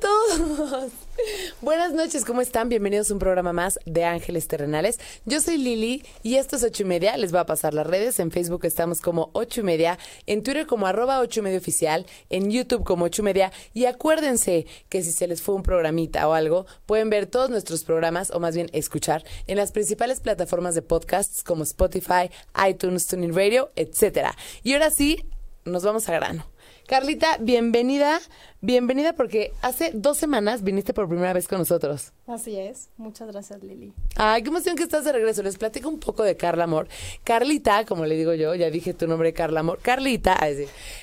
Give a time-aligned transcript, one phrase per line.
[0.00, 0.92] Todos.
[1.60, 2.68] Buenas noches, ¿cómo están?
[2.68, 5.00] Bienvenidos a un programa más de Ángeles Terrenales.
[5.24, 7.16] Yo soy Lili y esto es ocho y media.
[7.16, 8.20] Les voy a pasar las redes.
[8.20, 12.06] En Facebook estamos como ocho y media, en Twitter como arroba ocho y media oficial,
[12.30, 13.52] en YouTube como ocho y media.
[13.74, 17.82] Y acuérdense que si se les fue un programita o algo, pueden ver todos nuestros
[17.82, 22.30] programas, o más bien escuchar, en las principales plataformas de podcasts como Spotify,
[22.68, 24.36] iTunes, Tuning Radio, etcétera.
[24.62, 25.24] Y ahora sí,
[25.64, 26.46] nos vamos a grano.
[26.88, 28.18] Carlita, bienvenida,
[28.60, 32.12] bienvenida porque hace dos semanas viniste por primera vez con nosotros.
[32.26, 33.92] Así es, muchas gracias Lili.
[34.16, 35.42] Ay, qué emoción que estás de regreso.
[35.42, 36.88] Les platico un poco de Carla Amor.
[37.24, 39.78] Carlita, como le digo yo, ya dije tu nombre, Carla Amor.
[39.80, 40.38] Carlita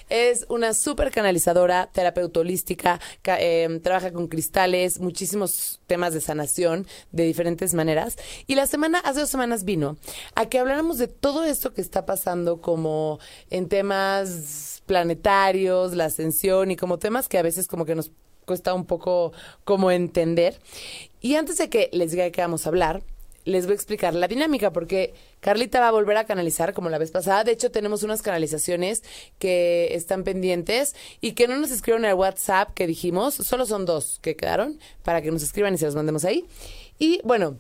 [0.09, 7.23] es una súper canalizadora, terapeuta holística, em, trabaja con cristales, muchísimos temas de sanación de
[7.23, 8.17] diferentes maneras.
[8.48, 9.98] Y la semana, hace dos semanas vino
[10.36, 13.19] a que habláramos de todo esto que está pasando como
[13.50, 18.11] en temas planetarios, la ascensión y como temas que a veces como que nos
[18.45, 20.59] cuesta un poco como entender.
[21.21, 23.03] Y antes de que les diga de qué vamos a hablar,
[23.45, 26.97] les voy a explicar la dinámica porque Carlita va a volver a canalizar como la
[26.97, 27.43] vez pasada.
[27.43, 29.03] De hecho, tenemos unas canalizaciones
[29.38, 33.35] que están pendientes y que no nos escribieron al WhatsApp que dijimos.
[33.35, 36.45] Solo son dos que quedaron para que nos escriban y se los mandemos ahí.
[36.97, 37.57] Y bueno,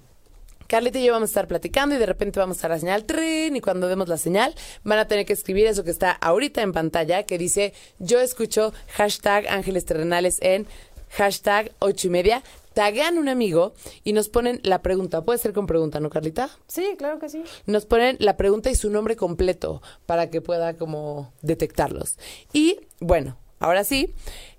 [0.67, 3.55] Carlita y yo vamos a estar platicando y de repente vamos a la señal tren
[3.55, 6.73] y cuando demos la señal van a tener que escribir eso que está ahorita en
[6.73, 10.67] pantalla que dice yo escucho hashtag ángeles terrenales en
[11.11, 12.43] hashtag ocho y media.
[12.73, 15.23] Taguean un amigo y nos ponen la pregunta.
[15.23, 16.49] Puede ser con pregunta, ¿no, Carlita?
[16.67, 17.41] Sí, claro que sí.
[17.65, 22.17] Nos ponen la pregunta y su nombre completo para que pueda como detectarlos.
[22.51, 24.13] Y bueno, ahora sí,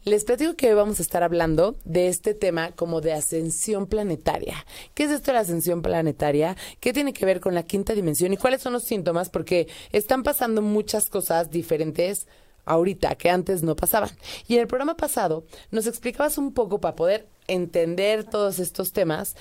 [0.05, 4.65] les platico que hoy vamos a estar hablando de este tema como de ascensión planetaria.
[4.95, 6.57] ¿Qué es esto de la ascensión planetaria?
[6.79, 8.33] ¿Qué tiene que ver con la quinta dimensión?
[8.33, 9.31] ¿Y cuáles son los síntomas?
[9.31, 12.29] Porque están pasando muchas cosas diferentes
[12.67, 14.11] ahorita que antes no pasaban.
[14.47, 19.35] Y en el programa pasado nos explicabas un poco para poder entender todos estos temas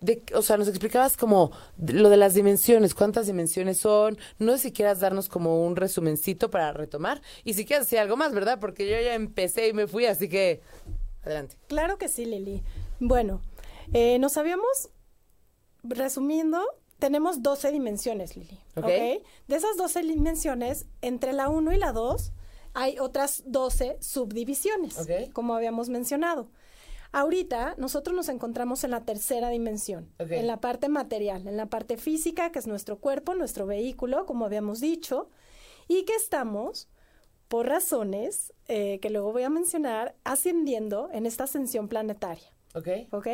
[0.00, 4.58] de, o sea, nos explicabas como lo de las dimensiones, cuántas dimensiones son, no sé
[4.58, 8.58] si quieras darnos como un resumencito para retomar y si quieres decir algo más, ¿verdad?
[8.58, 10.62] Porque yo ya empecé y me fui, así que
[11.22, 11.56] adelante.
[11.68, 12.62] Claro que sí, Lili.
[12.98, 13.42] Bueno,
[13.92, 14.88] eh, nos habíamos,
[15.82, 16.62] resumiendo,
[16.98, 18.58] tenemos 12 dimensiones, Lili.
[18.76, 18.86] ¿ok?
[18.86, 22.32] De esas 12 dimensiones, entre la 1 y la 2
[22.72, 24.96] hay otras 12 subdivisiones,
[25.32, 26.48] como habíamos mencionado.
[27.12, 31.96] Ahorita nosotros nos encontramos en la tercera dimensión, en la parte material, en la parte
[31.96, 35.28] física, que es nuestro cuerpo, nuestro vehículo, como habíamos dicho,
[35.88, 36.88] y que estamos,
[37.48, 42.48] por razones eh, que luego voy a mencionar, ascendiendo en esta ascensión planetaria.
[42.74, 42.88] Ok.
[43.10, 43.26] Ok.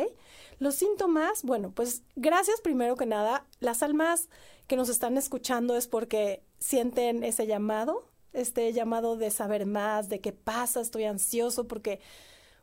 [0.57, 3.45] Los síntomas, bueno, pues gracias primero que nada.
[3.59, 4.29] Las almas
[4.65, 10.19] que nos están escuchando es porque sienten ese llamado, este llamado de saber más, de
[10.19, 11.99] qué pasa, estoy ansioso porque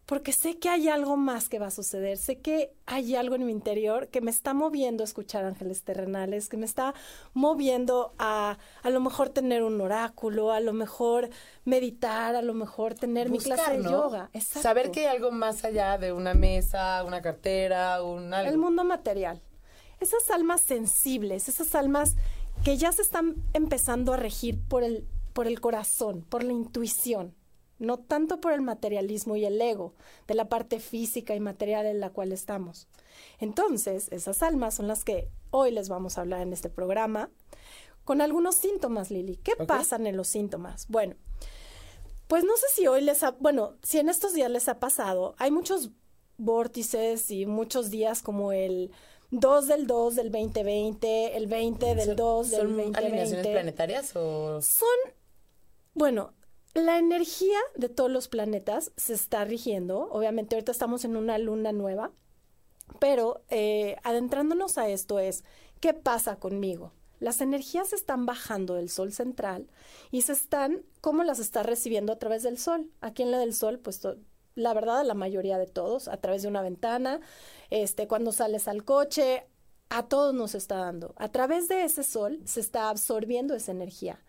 [0.06, 3.47] porque sé que hay algo más que va a suceder, sé que hay algo en
[3.47, 6.94] mi interior que me está moviendo a escuchar ángeles terrenales, que me está
[7.32, 11.31] moviendo a a lo mejor tener un oráculo, a lo mejor
[11.64, 14.31] meditar, a lo mejor tener mi clase de yoga.
[14.41, 19.41] Saber que hay algo más allá de una mesa, una cartera, un El mundo material.
[20.00, 22.16] Esas almas sensibles, esas almas
[22.62, 27.34] que ya se están empezando a regir por el, por el corazón, por la intuición
[27.78, 29.94] no tanto por el materialismo y el ego
[30.26, 32.88] de la parte física y material en la cual estamos.
[33.38, 37.30] Entonces, esas almas son las que hoy les vamos a hablar en este programa
[38.04, 39.36] con algunos síntomas, Lili.
[39.36, 40.86] ¿Qué pasan en los síntomas?
[40.88, 41.16] Bueno,
[42.28, 45.34] pues no sé si hoy les ha, bueno, si en estos días les ha pasado,
[45.38, 45.90] hay muchos
[46.36, 48.90] vórtices y muchos días como el
[49.30, 52.98] 2 del 2 del 2020, el 20 del 2 del 2020.
[52.98, 54.60] ¿Son alineaciones planetarias o...?
[54.60, 54.88] Son,
[55.94, 56.34] bueno,
[56.74, 60.08] la energía de todos los planetas se está rigiendo.
[60.10, 62.10] Obviamente ahorita estamos en una luna nueva,
[62.98, 65.44] pero eh, adentrándonos a esto es,
[65.81, 66.93] ¿qué pasa conmigo?
[67.20, 69.69] Las energías están bajando del Sol central
[70.10, 72.90] y se están, ¿cómo las está recibiendo a través del Sol?
[73.00, 74.02] Aquí en la del Sol, pues
[74.56, 77.20] la verdad, la mayoría de todos, a través de una ventana,
[77.70, 79.46] este, cuando sales al coche,
[79.90, 81.14] a todos nos está dando.
[81.16, 84.24] A través de ese Sol se está absorbiendo esa energía.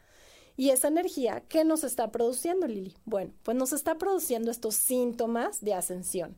[0.57, 2.95] Y esa energía, ¿qué nos está produciendo, Lili?
[3.05, 6.37] Bueno, pues nos está produciendo estos síntomas de ascensión.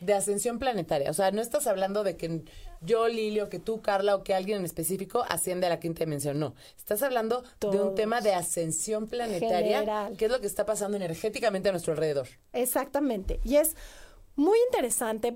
[0.00, 1.10] De ascensión planetaria.
[1.10, 2.42] O sea, no estás hablando de que
[2.80, 6.00] yo, Lili, o que tú, Carla, o que alguien en específico asciende a la quinta
[6.00, 6.38] dimensión.
[6.38, 6.54] No.
[6.76, 10.10] Estás hablando de un tema de ascensión planetaria.
[10.16, 12.28] ¿Qué es lo que está pasando energéticamente a nuestro alrededor?
[12.52, 13.40] Exactamente.
[13.44, 13.76] Y es
[14.34, 15.34] muy interesante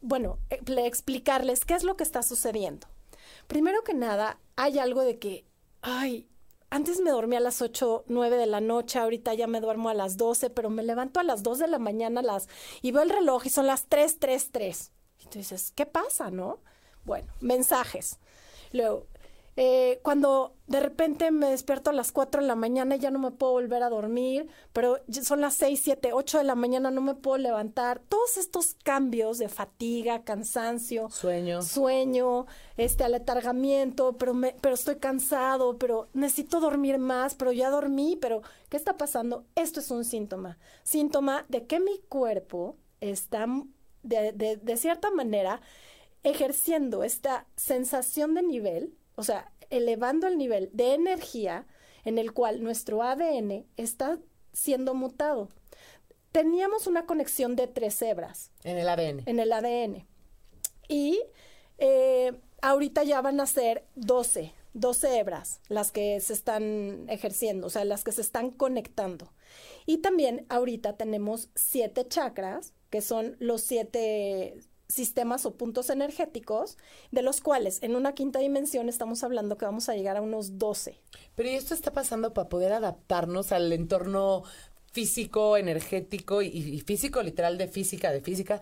[0.00, 2.88] bueno, eh, explicarles qué es lo que está sucediendo.
[3.46, 5.44] Primero que nada, hay algo de que,
[5.82, 6.28] ay,
[6.70, 9.94] antes me dormía a las 8, 9 de la noche, ahorita ya me duermo a
[9.94, 12.48] las 12, pero me levanto a las 2 de la mañana las,
[12.82, 14.92] y veo el reloj y son las 3, 3, 3.
[15.20, 16.58] Y tú dices, ¿qué pasa, no?
[17.04, 18.18] Bueno, mensajes.
[18.72, 19.06] Luego,
[19.60, 23.18] eh, cuando de repente me despierto a las 4 de la mañana y ya no
[23.18, 27.00] me puedo volver a dormir, pero son las 6, 7, 8 de la mañana, no
[27.00, 28.00] me puedo levantar.
[28.08, 32.46] Todos estos cambios de fatiga, cansancio, sueño, sueño
[32.76, 38.42] este aletargamiento, pero, me, pero estoy cansado, pero necesito dormir más, pero ya dormí, pero
[38.68, 39.44] ¿qué está pasando?
[39.56, 40.56] Esto es un síntoma.
[40.84, 43.48] Síntoma de que mi cuerpo está
[44.04, 45.60] de, de, de cierta manera
[46.22, 51.66] ejerciendo esta sensación de nivel o sea, elevando el nivel de energía
[52.04, 54.20] en el cual nuestro ADN está
[54.52, 55.48] siendo mutado.
[56.30, 58.52] Teníamos una conexión de tres hebras.
[58.62, 59.24] En el ADN.
[59.26, 60.06] En el ADN.
[60.86, 61.20] Y
[61.78, 62.32] eh,
[62.62, 67.84] ahorita ya van a ser 12, 12 hebras las que se están ejerciendo, o sea,
[67.84, 69.32] las que se están conectando.
[69.84, 76.78] Y también ahorita tenemos siete chakras, que son los siete sistemas o puntos energéticos,
[77.10, 80.58] de los cuales en una quinta dimensión estamos hablando que vamos a llegar a unos
[80.58, 80.98] 12.
[81.34, 84.44] Pero ¿y esto está pasando para poder adaptarnos al entorno
[84.92, 88.60] físico, energético y, físico, literal de física, de física,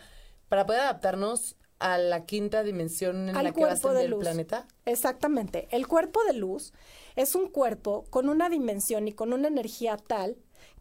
[0.49, 4.67] para poder adaptarnos a la quinta dimensión en la que va a ser el planeta?
[4.84, 5.69] Exactamente.
[5.70, 6.73] El cuerpo de luz
[7.14, 10.37] es un cuerpo con una dimensión y con una energía tal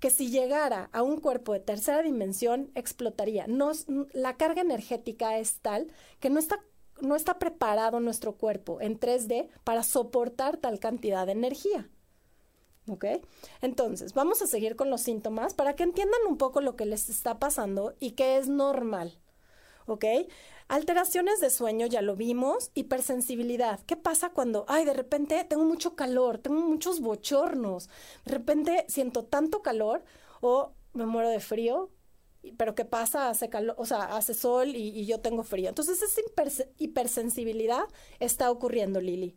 [0.05, 3.47] que si llegara a un cuerpo de tercera dimensión explotaría.
[4.13, 5.87] la carga energética es tal
[6.19, 6.63] que no está,
[7.01, 11.89] no está preparado nuestro cuerpo en 3D para soportar tal cantidad de energía.
[12.87, 13.05] ¿Ok?
[13.61, 17.09] Entonces, vamos a seguir con los síntomas para que entiendan un poco lo que les
[17.09, 19.17] está pasando y que es normal.
[19.87, 20.05] ¿Ok?
[20.67, 22.71] Alteraciones de sueño, ya lo vimos.
[22.73, 23.79] Hipersensibilidad.
[23.85, 27.87] ¿Qué pasa cuando, ay, de repente tengo mucho calor, tengo muchos bochornos,
[28.25, 30.03] de repente siento tanto calor
[30.41, 31.91] o me muero de frío?
[32.57, 33.29] Pero ¿qué pasa?
[33.29, 35.69] Hace calor, o sea, hace sol y, yo tengo frío.
[35.69, 37.85] Entonces, esa hipersensibilidad
[38.19, 39.35] está ocurriendo, Lili.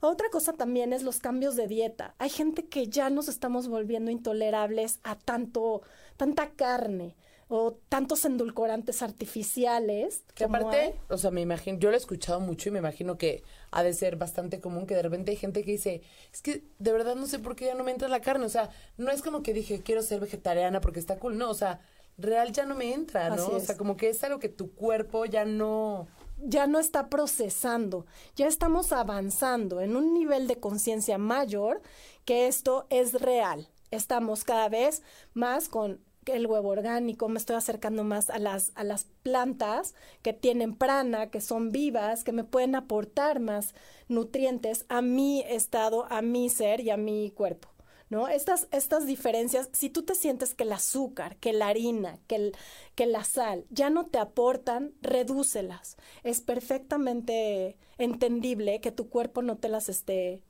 [0.00, 2.14] Otra cosa también es los cambios de dieta.
[2.18, 5.82] Hay gente que ya nos estamos volviendo intolerables a tanto,
[6.16, 7.16] tanta carne
[7.54, 10.24] o tantos endulcorantes artificiales.
[10.34, 13.44] Que aparte, o sea, me imagino, yo lo he escuchado mucho y me imagino que
[13.70, 16.00] ha de ser bastante común que de repente hay gente que dice,
[16.32, 18.48] es que de verdad no sé por qué ya no me entra la carne, o
[18.48, 21.80] sea, no es como que dije, quiero ser vegetariana porque está cool, no, o sea,
[22.16, 23.48] real ya no me entra, ¿no?
[23.48, 26.08] O sea, como que es algo que tu cuerpo ya no
[26.38, 31.82] ya no está procesando, ya estamos avanzando en un nivel de conciencia mayor
[32.24, 33.68] que esto es real.
[33.90, 35.02] Estamos cada vez
[35.34, 40.32] más con el huevo orgánico, me estoy acercando más a las, a las plantas que
[40.32, 43.74] tienen prana, que son vivas, que me pueden aportar más
[44.08, 47.68] nutrientes a mi estado, a mi ser y a mi cuerpo.
[48.10, 48.28] ¿No?
[48.28, 52.56] Estas, estas diferencias, si tú te sientes que el azúcar, que la harina, que, el,
[52.94, 55.96] que la sal ya no te aportan, redúcelas.
[56.22, 60.42] Es perfectamente entendible que tu cuerpo no te las esté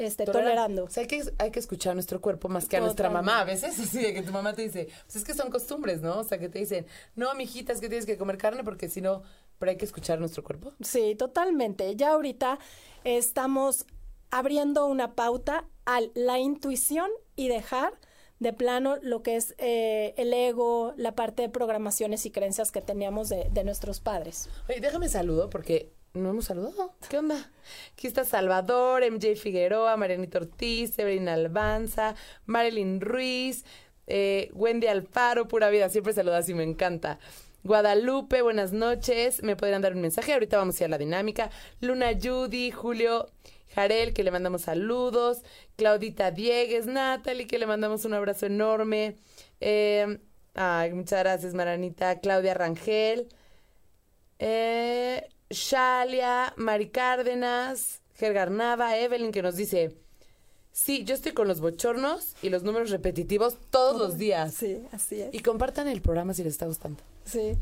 [0.00, 0.84] este, tolerando.
[0.84, 3.40] O sea, hay que, hay que escuchar a nuestro cuerpo más que a nuestra mamá.
[3.40, 6.18] A veces así de que tu mamá te dice, pues es que son costumbres, ¿no?
[6.18, 6.86] O sea, que te dicen,
[7.16, 9.22] no, mijita, es que tienes que comer carne porque si no,
[9.58, 10.72] pero hay que escuchar a nuestro cuerpo.
[10.80, 11.94] Sí, totalmente.
[11.96, 12.58] Ya ahorita
[13.04, 13.84] estamos
[14.30, 17.92] abriendo una pauta a la intuición y dejar
[18.38, 22.80] de plano lo que es eh, el ego, la parte de programaciones y creencias que
[22.80, 24.48] teníamos de, de nuestros padres.
[24.66, 26.94] Oye, déjame saludo porque no hemos saludado.
[27.08, 27.50] ¿Qué onda?
[27.92, 32.14] Aquí está Salvador, MJ Figueroa, Marianita Ortiz, Severina Albanza,
[32.46, 33.64] Marilyn Ruiz,
[34.06, 37.18] eh, Wendy Alfaro, pura vida, siempre saludas y me encanta.
[37.62, 39.42] Guadalupe, buenas noches.
[39.42, 40.32] Me podrían dar un mensaje.
[40.32, 41.50] Ahorita vamos a ir a la dinámica.
[41.80, 43.26] Luna Judy, Julio
[43.74, 45.42] Jarel, que le mandamos saludos.
[45.76, 49.16] Claudita Diegues, Natalie, que le mandamos un abrazo enorme.
[49.60, 50.18] Eh,
[50.54, 52.20] ay, muchas gracias, Maranita.
[52.20, 53.28] Claudia Rangel.
[54.38, 59.96] Eh, Shalia, Mari Cárdenas, Gergar Nava, Evelyn, que nos dice,
[60.72, 64.54] sí, yo estoy con los bochornos y los números repetitivos todos los días.
[64.54, 65.34] Sí, así es.
[65.34, 67.02] Y compartan el programa si les está gustando.
[67.24, 67.56] Sí.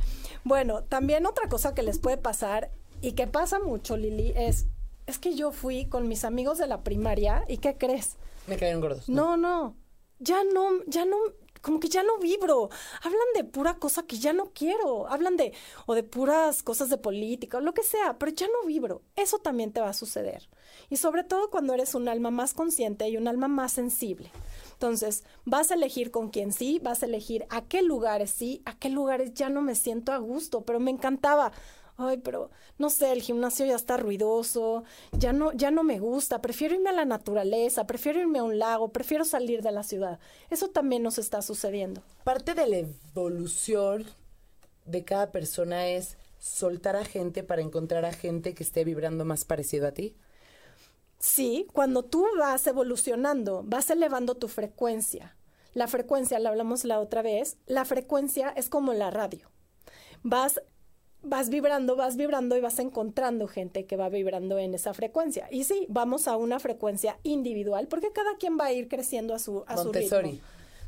[0.45, 4.66] Bueno, también otra cosa que les puede pasar y que pasa mucho, Lili, es,
[5.07, 8.16] es que yo fui con mis amigos de la primaria y ¿qué crees?
[8.47, 9.09] Me cayeron gordos.
[9.09, 9.76] No, no,
[10.18, 11.16] ya no, ya no,
[11.62, 12.71] como que ya no vibro.
[13.03, 15.09] Hablan de pura cosa que ya no quiero.
[15.09, 15.53] Hablan de,
[15.87, 19.03] o de puras cosas de política, o lo que sea, pero ya no vibro.
[19.17, 20.49] Eso también te va a suceder.
[20.91, 24.31] Y sobre todo cuando eres un alma más consciente y un alma más sensible.
[24.73, 28.79] Entonces, vas a elegir con quién sí, vas a elegir a qué lugares sí, a
[28.79, 31.53] qué lugares ya no me siento a gusto, pero me encantaba
[31.99, 36.40] ay, pero no sé, el gimnasio ya está ruidoso, ya no, ya no me gusta,
[36.40, 40.21] prefiero irme a la naturaleza, prefiero irme a un lago, prefiero salir de la ciudad.
[40.49, 42.02] Eso también nos está sucediendo.
[42.25, 44.07] Parte de la evolución
[44.87, 49.45] de cada persona es soltar a gente para encontrar a gente que esté vibrando más
[49.45, 50.14] parecido a ti.
[51.19, 55.37] Sí, cuando tú vas evolucionando, vas elevando tu frecuencia.
[55.75, 59.50] La frecuencia, la hablamos la otra vez, la frecuencia es como la radio.
[60.23, 60.61] Vas
[61.23, 65.49] vas vibrando, vas vibrando y vas encontrando gente que va vibrando en esa frecuencia.
[65.51, 69.39] Y sí, vamos a una frecuencia individual porque cada quien va a ir creciendo a
[69.39, 70.39] su, a su ritmo.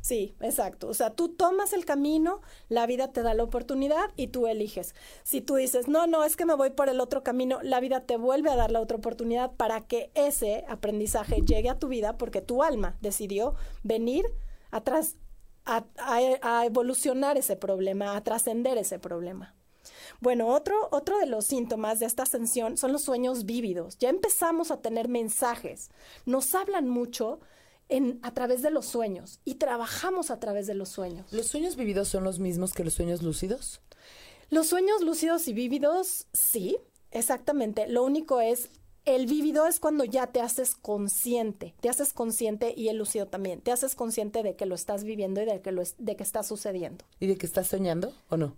[0.01, 0.87] Sí, exacto.
[0.87, 4.95] O sea, tú tomas el camino, la vida te da la oportunidad y tú eliges.
[5.21, 8.01] Si tú dices, no, no, es que me voy por el otro camino, la vida
[8.01, 12.17] te vuelve a dar la otra oportunidad para que ese aprendizaje llegue a tu vida
[12.17, 14.25] porque tu alma decidió venir
[14.71, 15.17] atrás
[15.65, 19.53] a, a evolucionar ese problema, a trascender ese problema.
[20.21, 23.97] Bueno, otro, otro de los síntomas de esta ascensión son los sueños vívidos.
[23.97, 25.89] Ya empezamos a tener mensajes.
[26.27, 27.39] Nos hablan mucho
[27.89, 31.33] en, a través de los sueños y trabajamos a través de los sueños.
[31.33, 33.81] ¿Los sueños vívidos son los mismos que los sueños lúcidos?
[34.51, 36.77] Los sueños lúcidos y vívidos, sí,
[37.09, 37.87] exactamente.
[37.87, 38.69] Lo único es
[39.05, 43.59] el vívido es cuando ya te haces consciente, te haces consciente y el lúcido también,
[43.61, 46.43] te haces consciente de que lo estás viviendo y de que, lo de que está
[46.43, 47.05] sucediendo.
[47.19, 48.55] ¿Y de que estás soñando o no?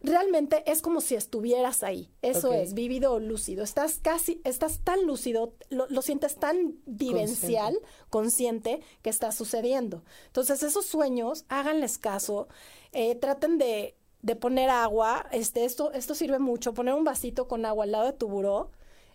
[0.00, 2.10] Realmente es como si estuvieras ahí.
[2.22, 3.64] Eso es, vivido o lúcido.
[3.64, 7.78] Estás casi, estás tan lúcido, lo, sientes tan vivencial,
[8.10, 8.80] consciente.
[9.02, 10.04] que está sucediendo.
[10.26, 12.48] Entonces, esos sueños, háganles caso,
[12.92, 15.26] eh, traten de, de, poner agua.
[15.32, 18.70] Este, esto, esto sirve mucho, poner un vasito con agua al lado de tu buró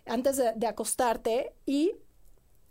[0.06, 1.92] antes de, de acostarte y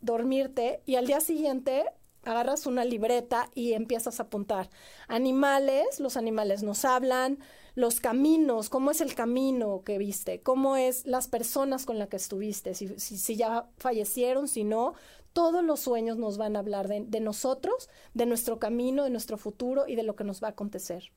[0.01, 1.85] dormirte y al día siguiente
[2.23, 4.69] agarras una libreta y empiezas a apuntar.
[5.07, 7.39] Animales, los animales nos hablan,
[7.75, 12.17] los caminos, cómo es el camino que viste, cómo es las personas con las que
[12.17, 14.93] estuviste, si, si, ya fallecieron, si no,
[15.33, 19.87] todos los sueños nos van a hablar de, nosotros, de nuestro camino, de nuestro futuro
[19.87, 21.11] y de lo que nos va a acontecer.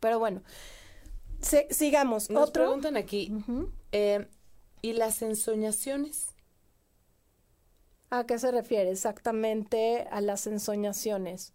[0.00, 0.42] Pero bueno,
[1.70, 2.30] sigamos.
[2.30, 3.32] Nos preguntan aquí,
[3.92, 4.26] eh,
[4.80, 6.33] ¿y las ensoñaciones?
[8.18, 11.52] ¿A qué se refiere exactamente a las ensoñaciones?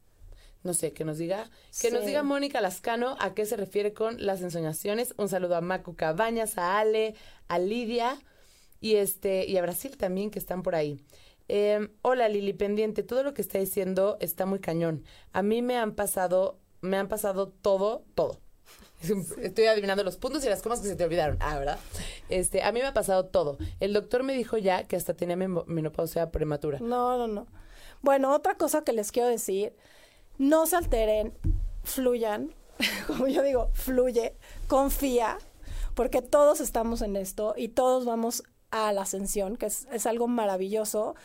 [0.61, 1.49] no sé, que nos diga,
[1.79, 5.13] que nos diga Mónica Lascano a qué se refiere con las ensoñaciones.
[5.17, 7.15] Un saludo a Macu Cabañas, a Ale,
[7.47, 8.19] a Lidia
[8.81, 10.99] y este y a Brasil también que están por ahí.
[11.47, 15.05] Em, hola Lili pendiente, todo lo que está diciendo está muy cañón.
[15.31, 18.41] A mí me han pasado, me han pasado todo, todo.
[19.41, 21.37] Estoy adivinando los puntos y las comas que se te olvidaron.
[21.39, 21.79] Ah, ¿verdad?
[22.29, 23.57] Este, a mí me ha pasado todo.
[23.79, 26.79] El doctor me dijo ya que hasta tenía menopausia prematura.
[26.79, 27.47] No, no, no.
[28.01, 29.73] Bueno, otra cosa que les quiero decir
[30.37, 31.33] no se alteren,
[31.83, 32.53] fluyan,
[33.07, 34.33] como yo digo, fluye,
[34.67, 35.37] confía,
[35.95, 40.27] porque todos estamos en esto y todos vamos a la ascensión, que es, es algo
[40.27, 41.15] maravilloso.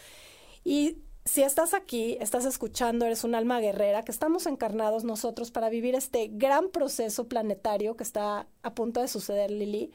[0.64, 5.70] Y si estás aquí, estás escuchando, eres un alma guerrera, que estamos encarnados nosotros para
[5.70, 9.90] vivir este gran proceso planetario que está a punto de suceder, Lili.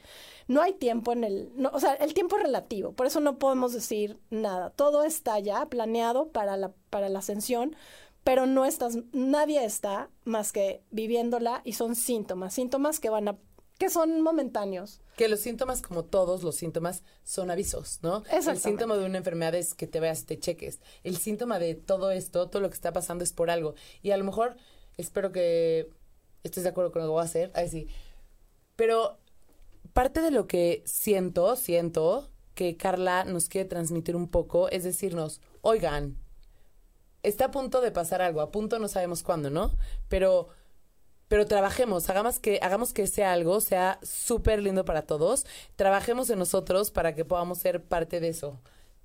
[0.48, 3.38] No hay tiempo en el, no, o sea, el tiempo es relativo, por eso no
[3.38, 4.72] podemos decir nada.
[4.72, 7.76] Todo está ya planeado para la, para la ascensión,
[8.24, 13.38] pero no estás, nadie está más que viviéndola y son síntomas, síntomas que van a
[13.80, 15.02] que son momentáneos.
[15.16, 18.24] Que los síntomas, como todos los síntomas, son avisos, ¿no?
[18.32, 20.80] El síntoma de una enfermedad es que te veas, te cheques.
[21.04, 23.76] El síntoma de todo esto, todo lo que está pasando es por algo.
[24.04, 24.58] Y a lo mejor,
[24.98, 25.90] espero que
[26.44, 27.52] estés de acuerdo con lo que voy a hacer.
[27.56, 27.88] Ahí sí.
[28.76, 29.18] Pero
[29.94, 35.40] parte de lo que siento, siento que Carla nos quiere transmitir un poco es decirnos,
[35.62, 36.18] oigan,
[37.24, 39.72] está a punto de pasar algo, a punto no sabemos cuándo, ¿no?
[40.10, 40.50] Pero,
[41.30, 45.46] pero trabajemos, hagamos que, hagamos que sea algo, sea súper lindo para todos,
[45.76, 48.60] trabajemos en nosotros para que podamos ser parte de eso.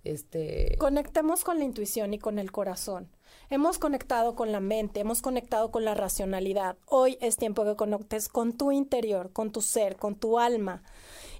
[0.05, 0.77] Este...
[0.79, 3.11] Conectemos con la intuición y con el corazón.
[3.51, 6.77] Hemos conectado con la mente, hemos conectado con la racionalidad.
[6.87, 10.83] Hoy es tiempo que conectes con tu interior, con tu ser, con tu alma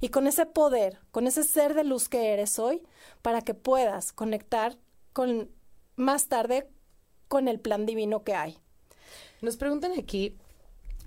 [0.01, 2.83] y con ese poder, con ese ser de luz que eres hoy,
[3.23, 4.77] para que puedas conectar
[5.15, 5.51] con
[5.97, 6.69] más tarde
[7.29, 8.59] con el plan divino que hay.
[9.41, 10.37] Nos preguntan aquí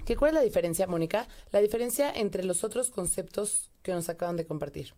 [0.08, 4.38] que cuál es la diferencia, Mónica, la diferencia entre los otros conceptos que nos acaban
[4.38, 4.94] de compartir.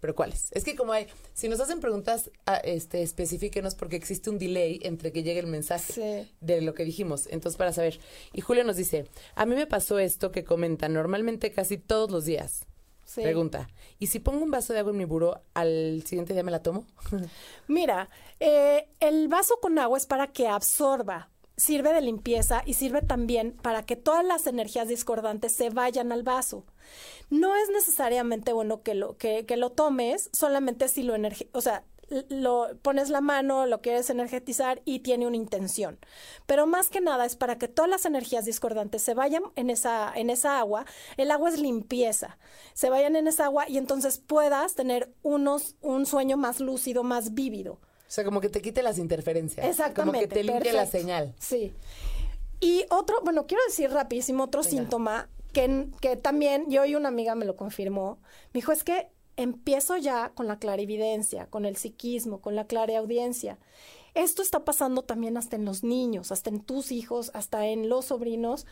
[0.00, 0.48] pero ¿cuáles?
[0.52, 4.80] Es que como hay, si nos hacen preguntas, ah, este, especifíquenos porque existe un delay
[4.82, 6.32] entre que llegue el mensaje Sí.
[6.40, 7.26] de lo que dijimos.
[7.30, 8.00] Entonces, para saber.
[8.32, 12.24] Y Julio nos dice, a mí me pasó esto que comentan normalmente casi todos los
[12.24, 12.64] días.
[13.04, 13.20] Sí.
[13.22, 16.50] Pregunta, ¿y si pongo un vaso de agua en mi buró, al siguiente día me
[16.50, 16.86] la tomo?
[17.68, 18.08] Mira,
[18.40, 21.28] eh, el vaso con agua es para que absorba,
[21.60, 26.22] sirve de limpieza y sirve también para que todas las energías discordantes se vayan al
[26.22, 26.64] vaso.
[27.28, 31.14] No es necesariamente bueno que lo, que, que lo tomes, solamente si lo
[31.52, 31.84] o sea,
[32.28, 35.98] lo pones la mano, lo quieres energetizar y tiene una intención.
[36.46, 40.10] Pero más que nada es para que todas las energías discordantes se vayan en esa,
[40.14, 40.86] en esa agua.
[41.18, 42.38] El agua es limpieza.
[42.72, 47.34] Se vayan en esa agua y entonces puedas tener unos, un sueño más lúcido, más
[47.34, 47.80] vívido.
[48.10, 49.64] O sea, como que te quite las interferencias.
[49.64, 50.18] Exactamente.
[50.18, 51.32] Como que te limpie la señal.
[51.38, 51.72] Sí.
[52.58, 54.70] Y otro, bueno, quiero decir rapidísimo otro Venga.
[54.70, 58.18] síntoma que, que también yo y una amiga me lo confirmó.
[58.52, 63.58] Me dijo, es que empiezo ya con la clarividencia, con el psiquismo, con la clareaudiencia.
[64.14, 68.06] Esto está pasando también hasta en los niños, hasta en tus hijos, hasta en los
[68.06, 68.66] sobrinos.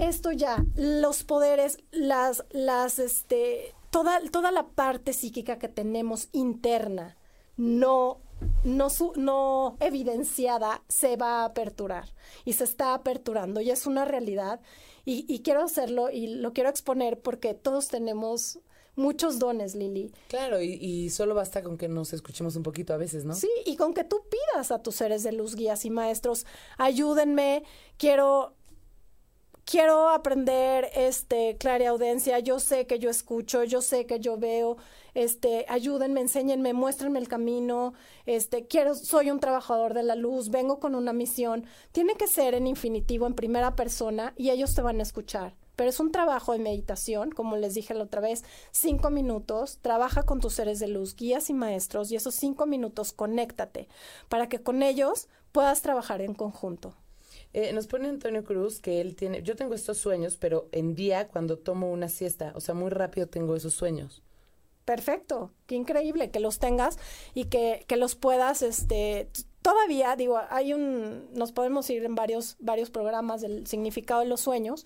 [0.00, 7.16] Esto ya, los poderes, las, las, este, toda, toda la parte psíquica que tenemos interna,
[7.56, 8.18] no,
[8.64, 12.12] no, su- no evidenciada, se va a aperturar
[12.44, 14.60] y se está aperturando y es una realidad.
[15.04, 18.58] Y, y quiero hacerlo y lo quiero exponer porque todos tenemos
[18.96, 20.10] muchos dones, Lili.
[20.28, 23.34] Claro, y, y solo basta con que nos escuchemos un poquito a veces, ¿no?
[23.34, 26.44] Sí, y con que tú pidas a tus seres de luz, guías y maestros,
[26.78, 27.62] ayúdenme,
[27.98, 28.55] quiero
[29.66, 34.76] quiero aprender este clariaudiencia, yo sé que yo escucho, yo sé que yo veo,
[35.14, 37.92] este, ayúdenme, enséñenme, muéstrenme el camino,
[38.26, 41.66] este, quiero soy un trabajador de la luz, vengo con una misión.
[41.92, 45.56] Tiene que ser en infinitivo en primera persona y ellos te van a escuchar.
[45.74, 50.22] Pero es un trabajo de meditación, como les dije la otra vez, cinco minutos, trabaja
[50.22, 53.88] con tus seres de luz, guías y maestros, y esos cinco minutos conéctate
[54.30, 56.94] para que con ellos puedas trabajar en conjunto.
[57.56, 61.26] Eh, nos pone Antonio Cruz que él tiene, yo tengo estos sueños, pero en día
[61.26, 64.22] cuando tomo una siesta, o sea, muy rápido tengo esos sueños.
[64.84, 66.98] Perfecto, qué increíble que los tengas
[67.32, 69.30] y que, que los puedas, este,
[69.62, 74.42] todavía, digo, hay un, nos podemos ir en varios, varios programas del significado de los
[74.42, 74.84] sueños,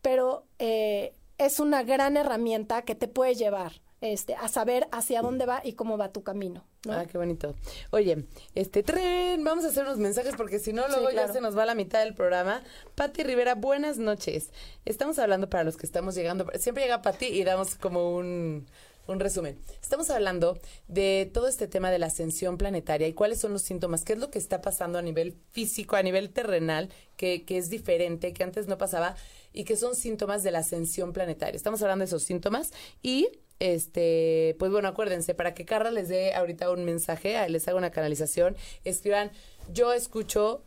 [0.00, 5.46] pero eh, es una gran herramienta que te puede llevar, este, a saber hacia dónde
[5.46, 6.92] va y cómo va tu camino, ¿no?
[6.92, 7.54] Ah, qué bonito.
[7.90, 11.32] Oye, este tren, vamos a hacer unos mensajes porque si no, luego ya claro.
[11.32, 12.62] se nos va la mitad del programa.
[12.96, 14.50] Pati Rivera, buenas noches.
[14.84, 16.50] Estamos hablando para los que estamos llegando.
[16.58, 18.66] Siempre llega Pati y damos como un,
[19.06, 19.56] un resumen.
[19.80, 24.04] Estamos hablando de todo este tema de la ascensión planetaria y cuáles son los síntomas,
[24.04, 27.70] qué es lo que está pasando a nivel físico, a nivel terrenal, que, que es
[27.70, 29.14] diferente, que antes no pasaba
[29.52, 31.56] y que son síntomas de la ascensión planetaria.
[31.56, 36.34] Estamos hablando de esos síntomas y este, pues bueno, acuérdense, para que Carla les dé
[36.34, 39.30] ahorita un mensaje, les haga una canalización, escriban,
[39.72, 40.62] yo escucho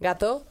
[0.00, 0.44] gato,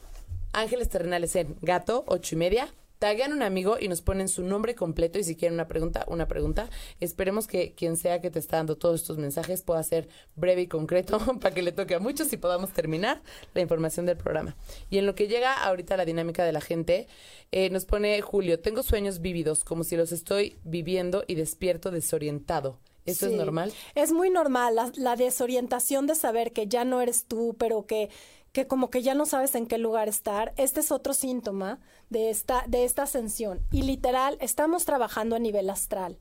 [0.54, 4.76] ángeles terrenales en gato, ocho y media, taguean un amigo y nos ponen su nombre
[4.76, 6.70] completo y si quieren una pregunta, una pregunta.
[7.02, 10.68] Esperemos que quien sea que te está dando todos estos mensajes pueda ser breve y
[10.68, 13.22] concreto para que le toque a muchos y podamos terminar
[13.54, 14.56] la información del programa.
[14.90, 17.08] Y en lo que llega ahorita la dinámica de la gente,
[17.52, 22.80] eh, nos pone Julio, tengo sueños vívidos, como si los estoy viviendo y despierto desorientado.
[23.06, 23.74] ¿Eso es normal?
[23.96, 28.10] Es muy normal la, la desorientación de saber que ya no eres tú, pero que,
[28.54, 30.54] que como que ya no sabes en qué lugar estar.
[30.58, 33.62] Este es otro síntoma de esta, de esta ascensión.
[33.72, 36.20] Y literal, estamos trabajando a nivel astral.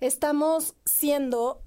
[0.00, 1.60] Estamos siendo,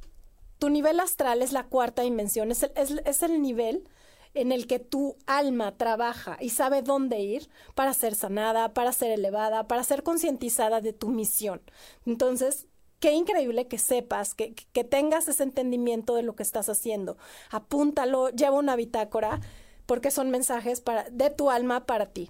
[0.58, 3.90] tu nivel astral es la cuarta dimensión, es el, es, es el nivel
[4.36, 9.12] en el que tu alma trabaja y sabe dónde ir para ser sanada, para ser
[9.12, 11.62] elevada, para ser concientizada de tu misión.
[12.06, 12.68] Entonces,
[13.00, 17.18] qué increíble que sepas, que, que tengas ese entendimiento de lo que estás haciendo.
[17.50, 19.42] Apúntalo, lleva una bitácora,
[19.90, 22.30] porque son mensajes para, de tu alma para ti.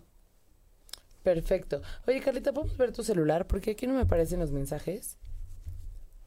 [1.23, 1.81] Perfecto.
[2.07, 3.47] Oye, Carlita, ¿podemos ver tu celular?
[3.47, 5.17] Porque aquí no me aparecen los mensajes.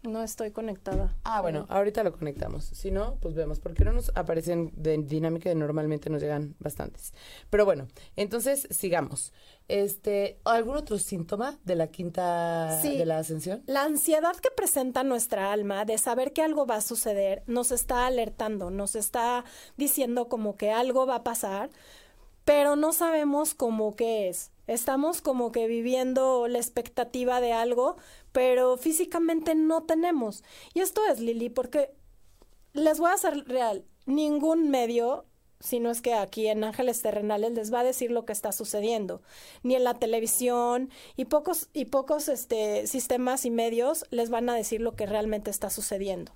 [0.03, 1.15] No estoy conectada.
[1.23, 2.65] Ah, bueno, ahorita lo conectamos.
[2.65, 7.15] Si no, pues vemos, porque no nos aparecen de dinámica y normalmente nos llegan bastantes.
[7.51, 7.87] Pero bueno,
[8.17, 9.33] entonces sigamos.
[9.69, 12.99] Este, ¿algún otro síntoma de la quinta Sí.
[12.99, 13.63] de la ascensión?
[13.67, 18.07] La ansiedad que presenta nuestra alma de saber que algo va a suceder nos está
[18.07, 19.45] alertando, nos está
[19.77, 21.71] diciendo como que algo va a pasar,
[22.45, 24.51] pero no sabemos cómo qué es.
[24.73, 27.97] Estamos como que viviendo la expectativa de algo,
[28.33, 30.43] pero físicamente no tenemos.
[30.75, 31.95] Y esto es, Lili, porque
[32.73, 35.27] les voy a ser real, ningún medio
[35.63, 38.51] si no es que aquí en Ángeles Terrenales les va a decir lo que está
[38.51, 39.23] sucediendo,
[39.63, 44.55] ni en la televisión y pocos y pocos este sistemas y medios les van a
[44.55, 46.33] decir lo que realmente está sucediendo.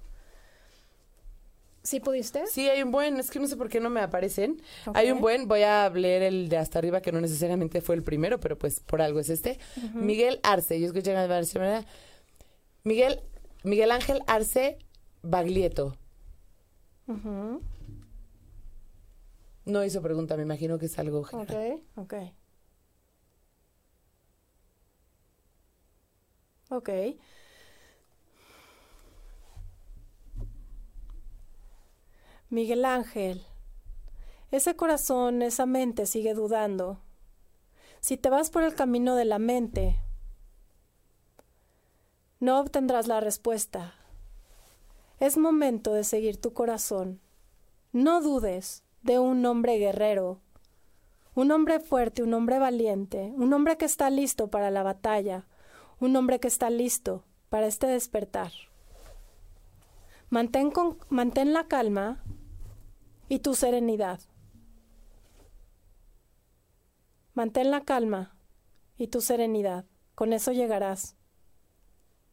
[1.87, 2.49] ¿Sí pudiste?
[2.49, 4.61] Sí, hay un buen, es que no sé por qué no me aparecen.
[4.92, 8.03] Hay un buen, voy a leer el de hasta arriba, que no necesariamente fue el
[8.03, 9.61] primero, pero pues por algo es este.
[9.94, 11.87] Miguel Arce, yo escuché la versión,
[12.83, 13.20] Miguel,
[13.62, 14.79] Miguel Ángel Arce
[15.22, 15.96] Baglietto.
[19.64, 21.79] No hizo pregunta, me imagino que es algo general.
[21.96, 22.14] Ok, ok.
[26.70, 26.90] Ok.
[32.48, 33.44] Miguel Ángel,
[34.52, 37.00] ese corazón, esa mente sigue dudando.
[37.98, 40.00] Si te vas por el camino de la mente,
[42.38, 43.94] no obtendrás la respuesta.
[45.18, 47.20] Es momento de seguir tu corazón.
[47.92, 50.40] No dudes de un hombre guerrero,
[51.35, 55.46] un hombre fuerte, un hombre valiente, un hombre que está listo para la batalla,
[55.98, 58.52] un hombre que está listo para este despertar.
[60.30, 60.72] Mantén,
[61.09, 62.22] mantén la calma
[63.28, 64.20] y tu serenidad.
[67.34, 68.36] Mantén la calma
[68.96, 69.84] y tu serenidad.
[70.14, 71.16] Con eso llegarás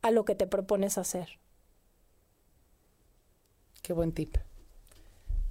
[0.01, 1.39] a lo que te propones hacer.
[3.82, 4.38] Qué buen tip.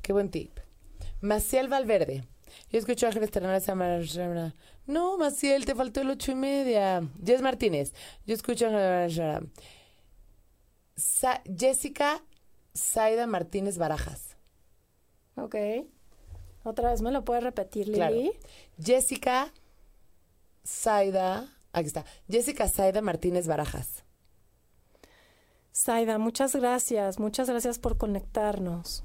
[0.01, 0.59] Qué buen tip.
[1.21, 2.27] Maciel Valverde.
[2.71, 3.31] Yo escucho a Ángeles.
[4.87, 7.07] No, Maciel, te faltó el ocho y media.
[7.25, 7.95] Jess Martínez.
[8.27, 9.41] Yo escucho a
[11.59, 12.25] Jessica
[12.75, 14.32] Saida Martínez Barajas.
[15.37, 15.57] Ok.
[16.65, 18.33] Otra vez, ¿me lo puedes repetir, Lili?
[18.79, 19.53] Jessica
[20.63, 21.49] Saida.
[21.73, 22.05] Aquí está.
[22.29, 24.05] Jessica Saida Martínez Barajas.
[25.73, 27.19] Saida, muchas gracias.
[27.19, 29.03] Muchas gracias por conectarnos.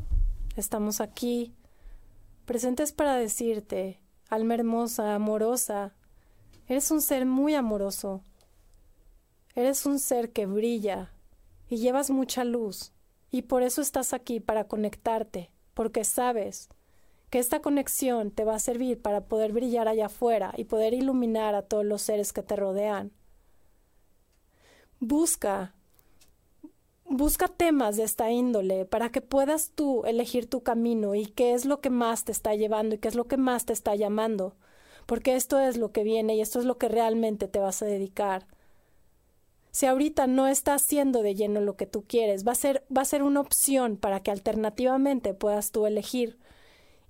[0.55, 1.55] Estamos aquí,
[2.45, 5.93] presentes para decirte, alma hermosa, amorosa,
[6.67, 8.21] eres un ser muy amoroso.
[9.55, 11.11] Eres un ser que brilla
[11.69, 12.91] y llevas mucha luz.
[13.31, 16.69] Y por eso estás aquí, para conectarte porque sabes
[17.29, 21.53] que esta conexión te va a servir para poder brillar allá afuera y poder iluminar
[21.53, 23.11] a todos los seres que te rodean.
[24.99, 25.75] Busca,
[27.05, 31.65] busca temas de esta índole para que puedas tú elegir tu camino y qué es
[31.65, 34.55] lo que más te está llevando y qué es lo que más te está llamando,
[35.05, 37.85] porque esto es lo que viene y esto es lo que realmente te vas a
[37.85, 38.47] dedicar
[39.77, 43.03] si ahorita no está haciendo de lleno lo que tú quieres, va a ser, va
[43.03, 46.39] a ser una opción para que alternativamente puedas tú elegir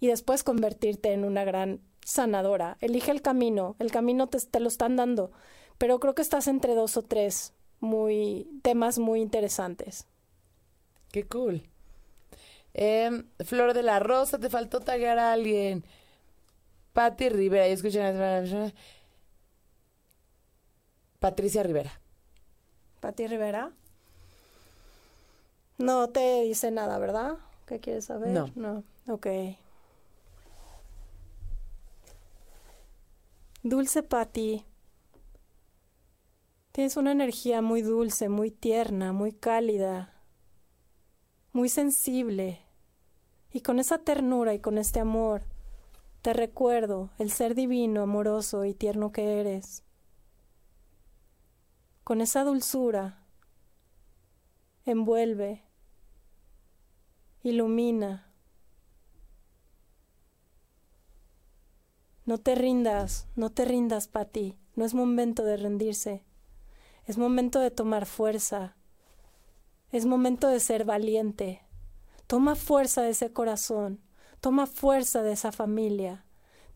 [0.01, 2.77] y después convertirte en una gran sanadora.
[2.81, 5.31] Elige el camino, el camino te, lo están dando,
[5.77, 10.05] pero creo que estás entre dos o tres muy temas muy interesantes.
[11.13, 11.63] Qué cool.
[12.73, 15.85] Em, Flor de la Rosa, te faltó tagar a alguien.
[16.91, 18.73] Patti Rivera, escuchan.
[21.21, 22.01] Patricia Rivera.
[22.99, 23.71] Pati Rivera.
[25.77, 27.37] No te dice nada, ¿verdad?
[27.65, 28.29] ¿Qué quieres saber?
[28.29, 28.51] No.
[28.55, 28.83] No.
[29.07, 29.27] Ok.
[33.63, 34.63] Dulce Patti.
[36.71, 40.13] Tienes una energía muy dulce, muy tierna, muy cálida,
[41.51, 42.61] muy sensible.
[43.51, 45.41] Y con esa ternura y con este amor,
[46.21, 49.83] te recuerdo el ser divino, amoroso y tierno que eres
[52.07, 53.19] con esa dulzura,
[54.85, 55.61] envuelve,
[57.43, 58.31] ilumina.
[62.23, 64.57] No te rindas, no te rindas, Pati.
[64.75, 66.23] No es momento de rendirse.
[67.07, 68.77] Es momento de tomar fuerza.
[69.91, 71.61] Es momento de ser valiente.
[72.25, 73.99] Toma fuerza de ese corazón.
[74.39, 76.23] Toma fuerza de esa familia.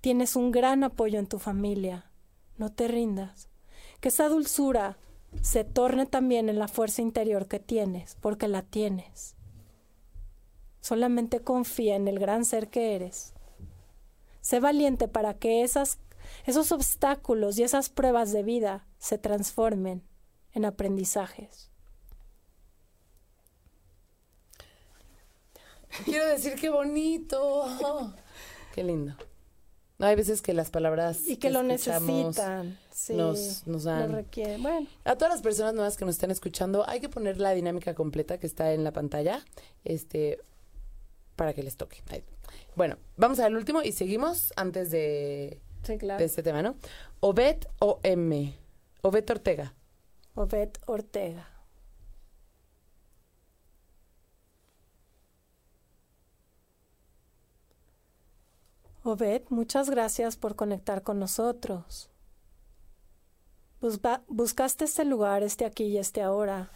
[0.02, 2.12] Tienes un gran apoyo en tu familia.
[2.58, 3.48] No te rindas.
[4.02, 4.98] Que esa dulzura
[5.42, 9.36] se torne también en la fuerza interior que tienes, porque la tienes.
[10.82, 13.34] Solamente confía en el gran ser que eres.
[14.42, 16.00] Sé valiente para que esas,
[16.46, 20.04] esos obstáculos y esas pruebas de vida se transformen
[20.54, 21.70] en aprendizajes.
[26.06, 27.66] Quiero decir qué bonito.
[28.74, 29.16] Qué lindo.
[30.02, 32.76] No, hay veces que las palabras y que, lo necesitan,
[33.10, 34.12] nos, nos dan.
[34.12, 34.24] Lo
[34.58, 34.88] Bueno.
[35.04, 38.40] A todas las personas nuevas que nos están escuchando, hay que poner la dinámica completa
[38.40, 39.46] que está en la pantalla,
[39.84, 40.40] este,
[41.36, 42.02] para que les toque.
[42.76, 46.74] Bueno, vamos al último y seguimos antes de, de este tema, ¿no?
[47.20, 48.56] Obed o M.
[49.04, 49.76] Obed Ortega.
[50.34, 51.48] Obed Ortega.
[59.04, 62.12] Obed, muchas gracias por conectar con nosotros.
[64.28, 66.70] buscaste este lugar, este aquí y este ahora.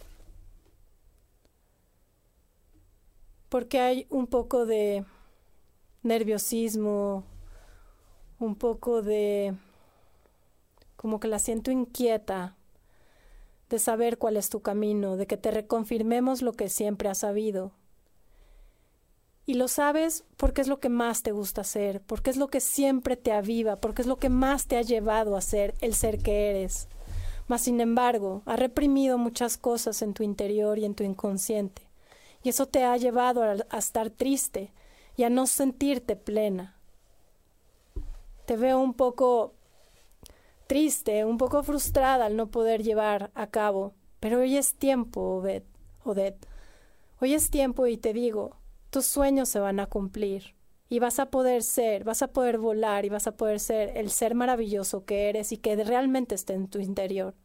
[3.47, 5.05] Porque hay un poco de
[6.01, 7.23] nerviosismo,
[8.39, 9.55] un poco de
[10.95, 12.55] como que la siento inquieta
[13.69, 17.71] de saber cuál es tu camino, de que te reconfirmemos lo que siempre has sabido.
[19.45, 22.59] Y lo sabes porque es lo que más te gusta hacer, porque es lo que
[22.59, 26.17] siempre te aviva, porque es lo que más te ha llevado a ser el ser
[26.17, 26.87] que eres.
[27.47, 31.83] Mas, sin embargo, ha reprimido muchas cosas en tu interior y en tu inconsciente.
[32.41, 34.71] Y eso te ha llevado a, a estar triste
[35.15, 36.75] y a no sentirte plena.
[38.47, 39.53] Te veo un poco
[40.67, 43.93] triste, un poco frustrada al no poder llevar a cabo.
[44.19, 45.43] Pero hoy es tiempo,
[46.03, 46.47] Odette.
[47.21, 48.55] Hoy es tiempo y te digo,
[48.89, 50.55] tus sueños se van a cumplir
[50.89, 54.11] y vas a poder ser, vas a poder volar y vas a poder ser el
[54.11, 57.35] ser maravilloso que eres y que realmente esté en tu interior.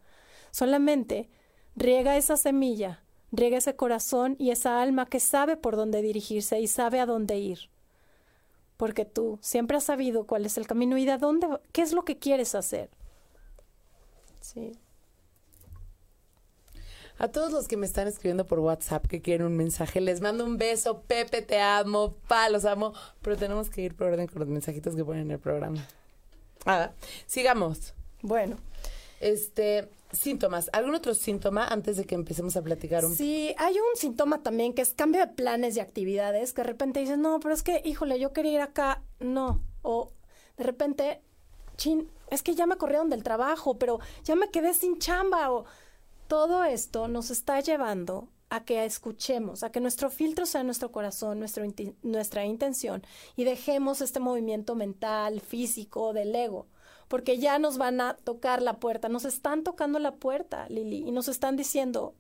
[0.50, 1.30] Solamente
[1.76, 6.66] riega esa semilla, riega ese corazón y esa alma que sabe por dónde dirigirse y
[6.66, 7.70] sabe a dónde ir.
[8.76, 12.04] Porque tú siempre has sabido cuál es el camino y de dónde, qué es lo
[12.04, 12.90] que quieres hacer.
[14.40, 14.72] Sí.
[17.20, 20.42] A todos los que me están escribiendo por WhatsApp que quieren un mensaje, les mando
[20.42, 21.02] un beso.
[21.02, 22.14] Pepe, te amo.
[22.26, 22.94] Pa, los amo.
[23.20, 25.86] Pero tenemos que ir por orden con los mensajitos que ponen en el programa.
[26.64, 26.94] Nada,
[27.26, 27.92] sigamos.
[28.22, 28.56] Bueno.
[29.20, 30.70] Este, síntomas.
[30.72, 34.72] ¿Algún otro síntoma antes de que empecemos a platicar un Sí, hay un síntoma también
[34.72, 37.82] que es cambio de planes y actividades, que de repente dices, no, pero es que,
[37.84, 39.02] híjole, yo quería ir acá.
[39.18, 39.62] No.
[39.82, 40.10] O
[40.56, 41.20] de repente,
[41.76, 45.52] chin, es que ya me corrieron del trabajo, pero ya me quedé sin chamba.
[45.52, 45.66] O
[46.30, 51.40] todo esto nos está llevando a que escuchemos, a que nuestro filtro sea nuestro corazón,
[51.40, 51.64] nuestro,
[52.02, 53.02] nuestra intención
[53.34, 56.68] y dejemos este movimiento mental, físico, del ego,
[57.08, 61.10] porque ya nos van a tocar la puerta, nos están tocando la puerta, Lili, y
[61.10, 62.14] nos están diciendo,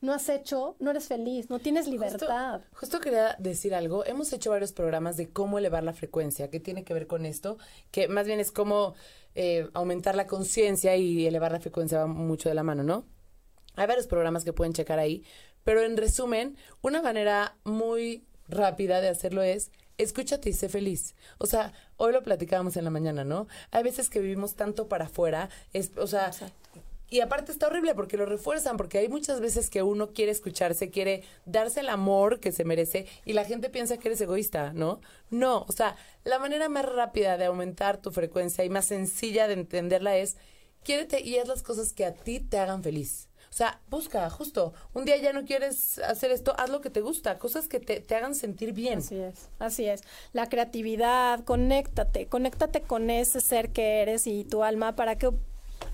[0.00, 2.60] no has hecho, no eres feliz, no tienes libertad.
[2.74, 4.04] Justo, quería decir algo.
[4.04, 7.58] Hemos hecho varios programas de cómo elevar la frecuencia, que tiene que ver con esto,
[7.90, 8.94] que más bien es cómo
[9.34, 13.04] eh, aumentar la conciencia y elevar la frecuencia va mucho de la mano, ¿no?
[13.76, 15.24] Hay varios programas que pueden checar ahí,
[15.64, 21.14] pero en resumen, una manera muy rápida de hacerlo es escúchate y sé feliz.
[21.38, 23.46] O sea, hoy lo platicábamos en la mañana, ¿no?
[23.70, 26.30] Hay veces que vivimos tanto para afuera, es, o sea,
[27.12, 30.88] y aparte está horrible porque lo refuerzan, porque hay muchas veces que uno quiere escucharse,
[30.88, 35.00] quiere darse el amor que se merece y la gente piensa que eres egoísta, ¿no?
[35.28, 39.54] No, o sea, la manera más rápida de aumentar tu frecuencia y más sencilla de
[39.54, 40.38] entenderla es,
[40.84, 43.28] quiérete y haz las cosas que a ti te hagan feliz.
[43.52, 47.02] O sea, busca, justo, un día ya no quieres hacer esto, haz lo que te
[47.02, 49.00] gusta, cosas que te, te hagan sentir bien.
[49.00, 50.00] Así es, así es.
[50.32, 55.32] La creatividad, conéctate, conéctate con ese ser que eres y tu alma para que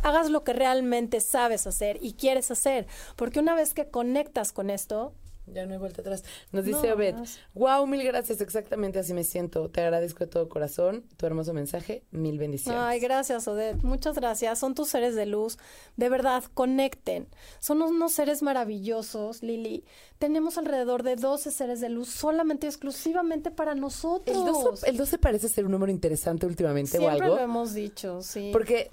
[0.05, 2.87] hagas lo que realmente sabes hacer y quieres hacer.
[3.16, 5.12] Porque una vez que conectas con esto,
[5.52, 6.24] ya no hay vuelta atrás.
[6.52, 7.14] Nos dice Obed,
[7.54, 9.70] wow, mil gracias, exactamente así me siento.
[9.70, 12.80] Te agradezco de todo corazón tu hermoso mensaje, mil bendiciones.
[12.80, 14.58] Ay, gracias, Obed, muchas gracias.
[14.58, 15.58] Son tus seres de luz,
[15.96, 17.28] de verdad, conecten.
[17.61, 19.84] Son unos seres maravillosos, Lili.
[20.18, 24.37] Tenemos alrededor de 12 seres de luz solamente, exclusivamente para nosotros.
[24.37, 27.26] El 12, el 12 parece ser un número interesante últimamente o algo.
[27.26, 28.50] lo hemos dicho, sí.
[28.52, 28.90] Porque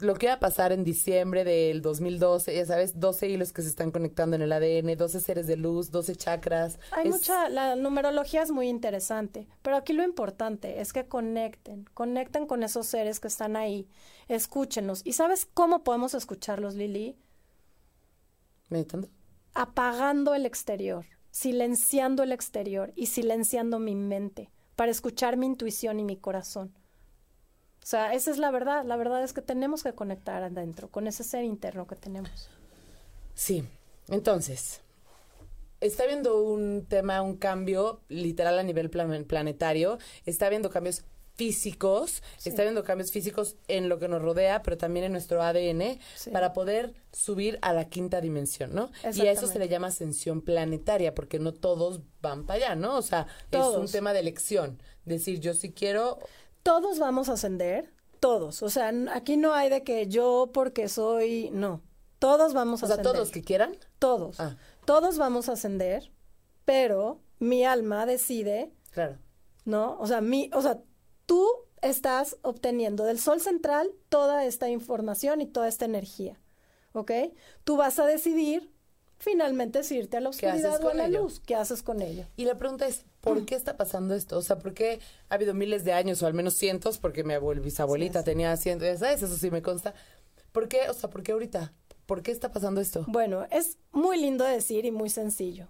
[0.00, 3.68] lo que va a pasar en diciembre del 2012, ya sabes, 12 hilos que se
[3.68, 6.78] están conectando en el ADN, 12 seres de luz, 12 chakras.
[6.92, 12.46] Hay mucha, la numerología es muy interesante, pero aquí lo importante es que conecten, conecten
[12.46, 13.88] con esos seres que están ahí,
[14.28, 15.02] escúchenlos.
[15.04, 17.16] ¿Y sabes cómo podemos escucharlos, Lili?
[18.68, 19.08] Meditando.
[19.54, 26.04] Apagando el exterior, silenciando el exterior y silenciando mi mente para escuchar mi intuición y
[26.04, 26.72] mi corazón.
[27.82, 28.84] O sea, esa es la verdad.
[28.84, 32.48] La verdad es que tenemos que conectar adentro con ese ser interno que tenemos.
[33.34, 33.64] Sí.
[34.08, 34.80] Entonces,
[35.80, 39.98] está habiendo un tema, un cambio literal a nivel planetario.
[40.26, 41.04] Está habiendo cambios
[41.36, 45.98] físicos, está habiendo cambios físicos en lo que nos rodea, pero también en nuestro ADN,
[46.32, 48.90] para poder subir a la quinta dimensión, ¿no?
[49.14, 52.98] Y a eso se le llama ascensión planetaria, porque no todos van para allá, ¿no?
[52.98, 54.82] O sea, es un tema de elección.
[55.06, 56.18] Decir, yo sí quiero
[56.62, 58.62] todos vamos a ascender, todos.
[58.62, 61.82] O sea, aquí no hay de que yo porque soy, no.
[62.18, 63.06] Todos vamos a ascender.
[63.06, 63.76] O sea, todos que quieran.
[63.98, 64.38] Todos.
[64.40, 64.56] Ah.
[64.84, 66.10] Todos vamos a ascender,
[66.64, 68.72] pero mi alma decide.
[68.90, 69.18] Claro.
[69.64, 69.96] ¿No?
[69.98, 70.80] O sea, mi, o sea,
[71.26, 71.48] tú
[71.82, 76.38] estás obteniendo del sol central toda esta información y toda esta energía.
[76.92, 77.12] ¿Ok?
[77.64, 78.72] Tú vas a decidir
[79.18, 81.40] finalmente si irte a la oscuridad o a la luz.
[81.40, 82.26] ¿Qué haces con ello?
[82.36, 84.38] Y la pregunta es, ¿por qué está pasando esto?
[84.38, 87.34] O sea, ¿por qué ha habido miles de años, o al menos cientos, porque mi
[87.34, 89.94] abuela, bisabuelita tenía cientos, ya sabes, eso sí me consta.
[90.52, 90.88] ¿Por qué?
[90.88, 91.72] O sea, ¿por qué ahorita?
[92.06, 93.04] ¿Por qué está pasando esto?
[93.06, 95.68] Bueno, es muy lindo de decir y muy sencillo.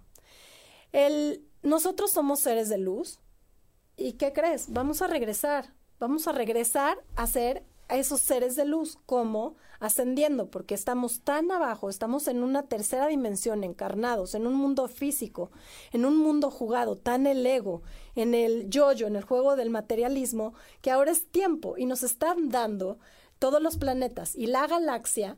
[0.91, 3.19] El, nosotros somos seres de luz.
[3.95, 4.65] ¿Y qué crees?
[4.69, 5.73] Vamos a regresar.
[5.99, 11.51] Vamos a regresar a ser a esos seres de luz, como ascendiendo, porque estamos tan
[11.51, 15.51] abajo, estamos en una tercera dimensión, encarnados, en un mundo físico,
[15.91, 17.81] en un mundo jugado, tan el ego,
[18.15, 22.47] en el yo-yo, en el juego del materialismo, que ahora es tiempo y nos están
[22.47, 22.97] dando
[23.39, 25.37] todos los planetas y la galaxia,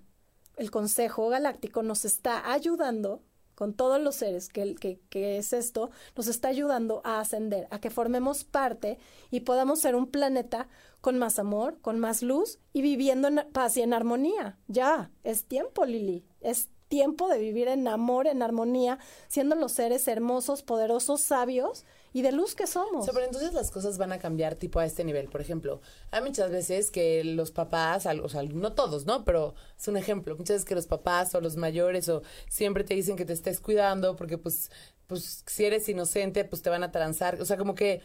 [0.56, 3.24] el Consejo Galáctico nos está ayudando
[3.56, 7.80] con todos los seres que, que, que, es esto, nos está ayudando a ascender, a
[7.80, 8.98] que formemos parte
[9.32, 10.68] y podamos ser un planeta
[11.02, 14.58] con más amor, con más luz y viviendo en paz y en armonía.
[14.68, 20.08] Ya, es tiempo, Lili, es tiempo de vivir en amor, en armonía, siendo los seres
[20.08, 23.10] hermosos, poderosos, sabios y de luz que somos.
[23.12, 25.28] pero entonces las cosas van a cambiar tipo a este nivel.
[25.30, 29.26] Por ejemplo, hay muchas veces que los papás, o sea, no todos, ¿no?
[29.26, 30.36] Pero es un ejemplo.
[30.38, 33.60] Muchas veces que los papás o los mayores o siempre te dicen que te estés
[33.60, 34.70] cuidando porque pues,
[35.08, 37.42] pues si eres inocente, pues te van a transar.
[37.42, 38.02] O sea, como que,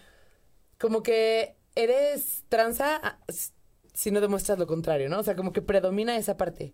[0.78, 3.18] como que eres tranza ah,
[3.92, 5.18] si no demuestras lo contrario, ¿no?
[5.18, 6.72] O sea, como que predomina esa parte.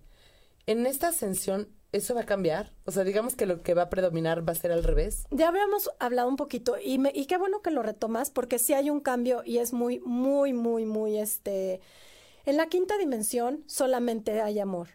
[0.66, 2.72] En esta ascensión, ¿eso va a cambiar?
[2.86, 5.26] O sea, digamos que lo que va a predominar va a ser al revés.
[5.30, 8.72] Ya habíamos hablado un poquito y, me, y qué bueno que lo retomas porque sí
[8.72, 11.80] hay un cambio y es muy, muy, muy, muy, este...
[12.46, 14.88] En la quinta dimensión solamente hay amor.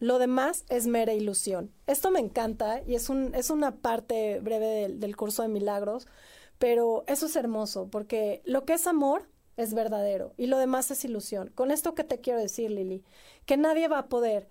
[0.00, 1.72] Lo demás es mera ilusión.
[1.86, 6.06] Esto me encanta y es, un, es una parte breve del, curso de milagros,
[6.58, 11.04] pero eso es hermoso porque lo que es amor es verdadero y lo demás es
[11.04, 11.50] ilusión.
[11.54, 13.04] Con esto que te quiero decir, Lili,
[13.46, 14.48] que nadie va a poder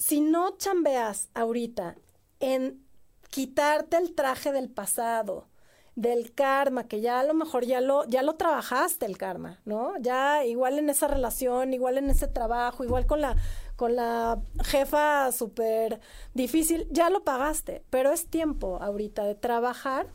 [0.00, 1.94] si no chambeas ahorita
[2.40, 2.82] en
[3.28, 5.46] quitarte el traje del pasado,
[5.94, 9.92] del karma, que ya a lo mejor ya lo, ya lo trabajaste el karma, ¿no?
[10.00, 13.36] Ya igual en esa relación, igual en ese trabajo, igual con la,
[13.76, 16.00] con la jefa súper
[16.32, 20.06] difícil, ya lo pagaste, pero es tiempo ahorita de trabajar,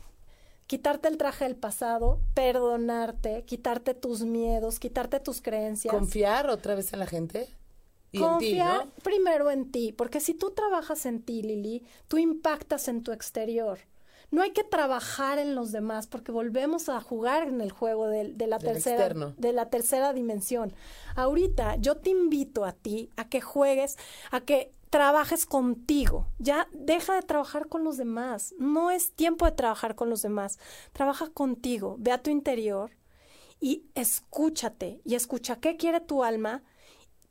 [0.66, 5.94] quitarte el traje del pasado, perdonarte, quitarte tus miedos, quitarte tus creencias.
[5.94, 7.48] ¿Confiar otra vez en la gente?
[8.18, 13.12] Confiar primero en ti, porque si tú trabajas en ti, Lili, tú impactas en tu
[13.12, 13.78] exterior.
[14.30, 18.34] No hay que trabajar en los demás porque volvemos a jugar en el juego de,
[18.46, 20.72] la tercera de la tercera dimensión.
[21.14, 23.96] Ahorita yo te invito a ti a que juegues,
[24.32, 26.26] a que trabajes contigo.
[26.38, 28.54] Ya deja de trabajar con los demás.
[28.58, 30.58] No es tiempo de trabajar con los demás.
[30.92, 31.96] Trabaja contigo.
[31.98, 32.90] Ve a tu interior
[33.60, 36.62] y escúchate y escucha qué quiere tu alma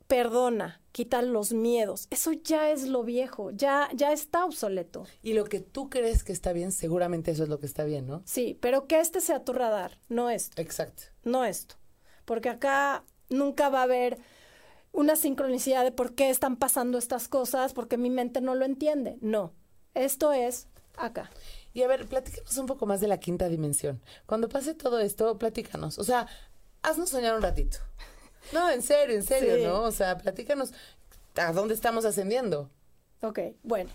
[0.06, 2.06] perdona, quita los miedos.
[2.10, 5.06] Eso ya es lo viejo, ya, ya está obsoleto.
[5.22, 8.06] Y lo que tú crees que está bien, seguramente eso es lo que está bien,
[8.06, 8.22] ¿no?
[8.24, 10.60] Sí, pero que este sea tu radar, no esto.
[10.60, 11.04] Exacto.
[11.24, 11.76] No esto.
[12.24, 14.18] Porque acá nunca va a haber
[14.92, 19.18] una sincronicidad de por qué están pasando estas cosas, porque mi mente no lo entiende.
[19.20, 19.52] No.
[19.94, 21.30] Esto es acá.
[21.74, 24.00] Y a ver, platícanos un poco más de la quinta dimensión.
[24.24, 25.98] Cuando pase todo esto, platícanos.
[25.98, 26.26] O sea,
[26.82, 27.78] haznos soñar un ratito.
[28.52, 29.82] No, en serio, en serio, ¿no?
[29.82, 30.72] O sea, platícanos
[31.36, 32.70] a dónde estamos ascendiendo.
[33.22, 33.90] Ok, bueno.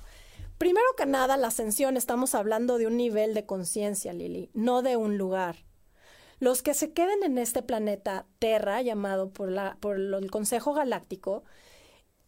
[0.57, 4.95] Primero que nada, la ascensión estamos hablando de un nivel de conciencia, Lili, no de
[4.95, 5.55] un lugar.
[6.39, 11.43] Los que se queden en este planeta Terra, llamado por, la, por el Consejo Galáctico,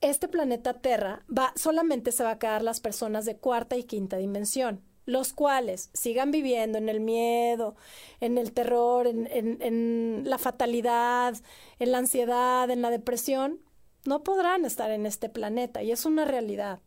[0.02, 4.18] este planeta Terra va, solamente se va a quedar las personas de cuarta y quinta
[4.18, 7.76] dimensión los cuales sigan viviendo en el miedo,
[8.20, 11.36] en el terror, en, la fatalidad,
[11.80, 13.60] en la ansiedad, en la depresión,
[14.06, 16.80] no podrán estar en este planeta y es una realidad.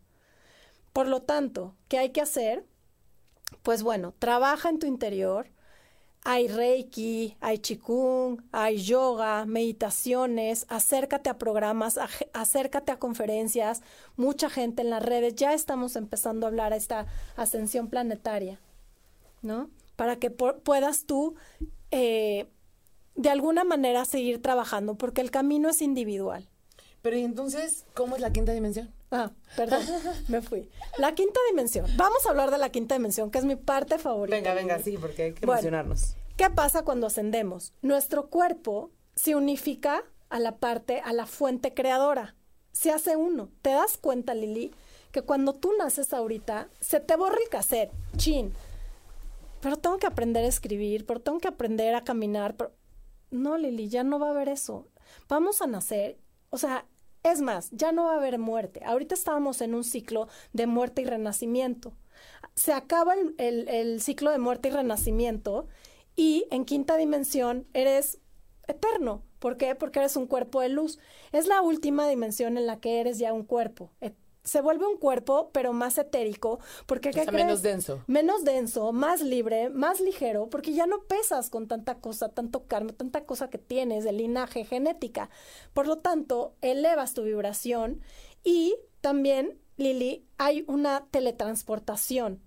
[0.93, 2.65] Por lo tanto, ¿qué hay que hacer?
[3.63, 5.49] Pues bueno, trabaja en tu interior,
[6.29, 11.97] hay reiki, hay chikung, hay yoga, meditaciones, acércate a programas,
[12.33, 13.81] acércate a conferencias,
[14.17, 18.59] mucha gente en las redes, ya estamos empezando a hablar a esta ascensión planetaria,
[19.41, 19.69] ¿no?
[19.95, 21.35] Para que puedas tú
[21.91, 22.45] eh,
[23.15, 26.49] de alguna manera seguir trabajando, porque el camino es individual.
[27.01, 28.93] Pero ¿y entonces cómo es la quinta dimensión?
[29.11, 29.81] Ah, perdón,
[30.27, 30.69] me fui.
[30.97, 31.85] La quinta dimensión.
[31.95, 34.35] Vamos a hablar de la quinta dimensión, que es mi parte favorita.
[34.35, 36.15] Venga, venga, sí, porque hay que emocionarnos.
[36.35, 37.73] ¿Qué pasa cuando ascendemos?
[37.81, 42.35] Nuestro cuerpo se unifica a la parte, a la fuente creadora.
[42.73, 43.49] Se hace uno.
[43.61, 44.73] ¿Te das cuenta, Lili?
[45.11, 47.91] Que cuando tú naces ahorita, se te borra el cassette.
[48.17, 48.53] Chin.
[49.61, 52.55] Pero tengo que aprender a escribir, pero tengo que aprender a caminar.
[53.31, 54.87] No, Lili, ya no va a haber eso.
[55.27, 56.19] Vamos a nacer.
[56.49, 56.85] O sea,
[57.31, 58.81] es más, ya no va a haber muerte.
[58.85, 61.93] Ahorita estábamos en un ciclo de muerte y renacimiento.
[62.55, 65.67] Se acaba el, ciclo de muerte y renacimiento
[66.15, 68.19] y en quinta dimensión eres
[68.67, 69.23] eterno.
[69.39, 69.75] ¿Por qué?
[69.75, 70.99] Porque eres un cuerpo de luz.
[71.31, 73.91] Es la última dimensión en la que eres ya un cuerpo.
[74.47, 77.45] Se vuelve un cuerpo, pero más etérico, porque O ¿qué sea, crees?
[77.45, 78.03] menos denso.
[78.07, 82.93] menos denso, más libre, más ligero, porque ya no pesas con tanta cosa, tanto karma,
[82.93, 85.29] tanta cosa que tienes de linaje genética.
[85.73, 88.01] Por lo tanto, elevas tu vibración
[88.43, 92.41] y también, Lili, hay una teletransportación.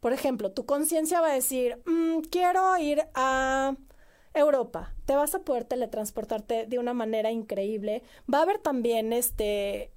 [0.00, 3.76] Por ejemplo, tu conciencia va a decir, "Mm, quiero ir a
[4.34, 4.94] Europa.
[5.04, 8.02] Te vas a poder teletransportarte de una manera increíble.
[8.32, 9.92] Va a haber también este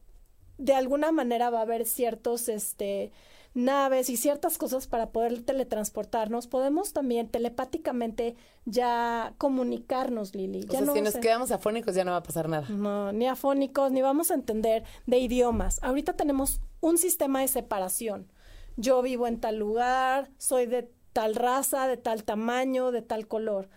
[0.57, 3.11] de alguna manera va a haber ciertos este
[3.53, 6.47] naves y ciertas cosas para poder teletransportarnos.
[6.47, 8.35] Podemos también telepáticamente
[8.65, 10.63] ya comunicarnos, Lili.
[10.63, 12.67] O Ya sea, no si nos sé- quedamos afónicos ya no va a pasar nada.
[12.69, 15.79] no, ni afónicos, ni vamos a entender de idiomas.
[15.83, 18.29] Ahorita tenemos un sistema de separación.
[18.75, 23.69] Yo vivo en tal lugar, soy de tal raza, de tal tamaño, de tal color.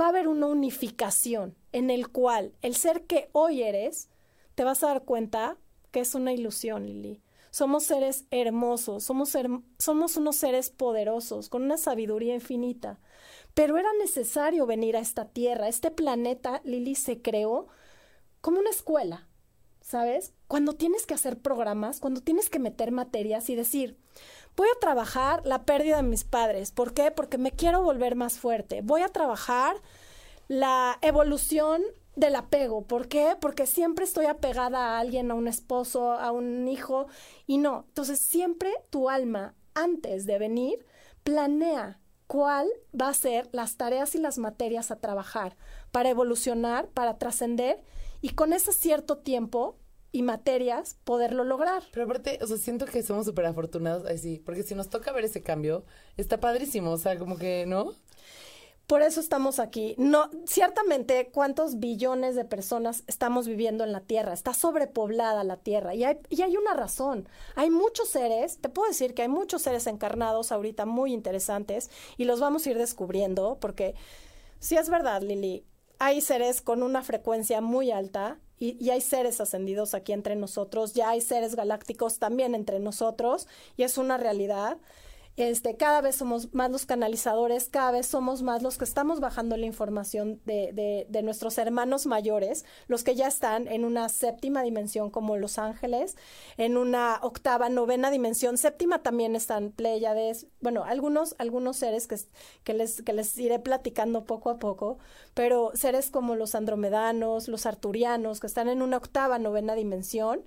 [0.00, 4.08] Va a haber una unificación en el cual el ser que hoy eres,
[4.56, 5.58] te vas a dar cuenta
[5.92, 7.22] que es una ilusión, Lili.
[7.52, 9.36] Somos seres hermosos, somos,
[9.78, 12.98] somos unos seres poderosos, con una sabiduría infinita.
[13.54, 15.68] Pero era necesario venir a esta tierra.
[15.68, 17.68] Este planeta, Lili, se creó
[18.40, 19.28] como una escuela,
[19.82, 20.32] ¿sabes?
[20.48, 23.98] Cuando tienes que hacer programas, cuando tienes que meter materias y decir,
[24.56, 26.72] voy a trabajar la pérdida de mis padres.
[26.72, 27.10] ¿Por qué?
[27.10, 28.80] Porque me quiero volver más fuerte.
[28.82, 29.76] Voy a trabajar
[30.48, 31.82] la evolución
[32.16, 32.82] del apego.
[32.86, 33.36] ¿Por qué?
[33.40, 37.06] Porque siempre estoy apegada a alguien, a un esposo, a un hijo,
[37.46, 37.84] y no.
[37.88, 40.84] Entonces, siempre tu alma, antes de venir,
[41.22, 45.56] planea cuál va a ser las tareas y las materias a trabajar
[45.90, 47.82] para evolucionar, para trascender,
[48.20, 49.76] y con ese cierto tiempo
[50.12, 51.82] y materias poderlo lograr.
[51.92, 55.24] Pero aparte, o sea, siento que somos súper afortunados así, porque si nos toca ver
[55.24, 55.84] ese cambio,
[56.16, 57.94] está padrísimo, o sea, como que, ¿no?
[58.92, 59.94] Por eso estamos aquí.
[59.96, 64.34] No, ciertamente, ¿cuántos billones de personas estamos viviendo en la Tierra?
[64.34, 67.26] Está sobrepoblada la Tierra y hay, y hay una razón.
[67.54, 71.88] Hay muchos seres, te puedo decir que hay muchos seres encarnados ahorita muy interesantes
[72.18, 73.94] y los vamos a ir descubriendo porque
[74.58, 75.64] si es verdad, Lili,
[75.98, 80.92] hay seres con una frecuencia muy alta y, y hay seres ascendidos aquí entre nosotros,
[80.92, 84.76] ya hay seres galácticos también entre nosotros y es una realidad.
[85.36, 89.56] Este, cada vez somos más los canalizadores, cada vez somos más los que estamos bajando
[89.56, 94.62] la información de, de, de nuestros hermanos mayores, los que ya están en una séptima
[94.62, 96.16] dimensión como los ángeles,
[96.58, 102.16] en una octava, novena dimensión, séptima también están Pléyades, bueno, algunos, algunos seres que,
[102.62, 104.98] que, les, que les iré platicando poco a poco,
[105.32, 110.44] pero seres como los andromedanos, los arturianos, que están en una octava, novena dimensión.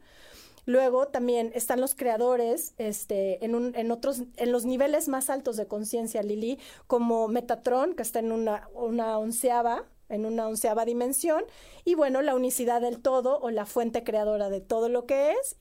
[0.66, 5.58] Luego también están los creadores, este, en, un, en otros, en los niveles más altos
[5.58, 11.44] de conciencia, Lili, como Metatron, que está en una, una onceava, en una onceava dimensión,
[11.84, 15.58] y bueno, la unicidad del todo o la fuente creadora de todo lo que es,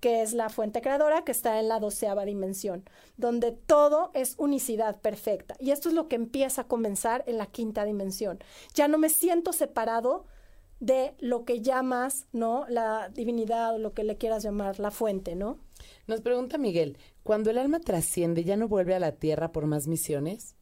[0.00, 2.84] que es la fuente creadora, que está en la doceava dimensión,
[3.16, 5.56] donde todo es unicidad perfecta.
[5.58, 8.38] Y esto es lo que empieza a comenzar en la quinta dimensión.
[8.74, 10.26] Ya no me siento separado
[10.80, 12.66] de lo que llamas, ¿no?
[12.68, 15.58] La divinidad o lo que le quieras llamar, la fuente, ¿no?
[16.06, 19.86] Nos pregunta Miguel, ¿cuando el alma trasciende ya no vuelve a la tierra por más
[19.86, 20.56] misiones?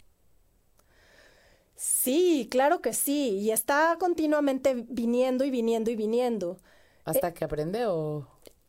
[1.74, 6.58] Sí, claro que sí, y está continuamente viniendo y viniendo y viniendo.
[7.04, 8.26] ¿Hasta que aprende o...?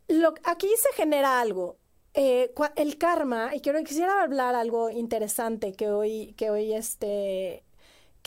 [0.08, 1.78] Lo, aquí se genera algo.
[2.14, 7.64] Eh, cua- el karma, y quiero, quisiera hablar algo interesante que hoy, que hoy este,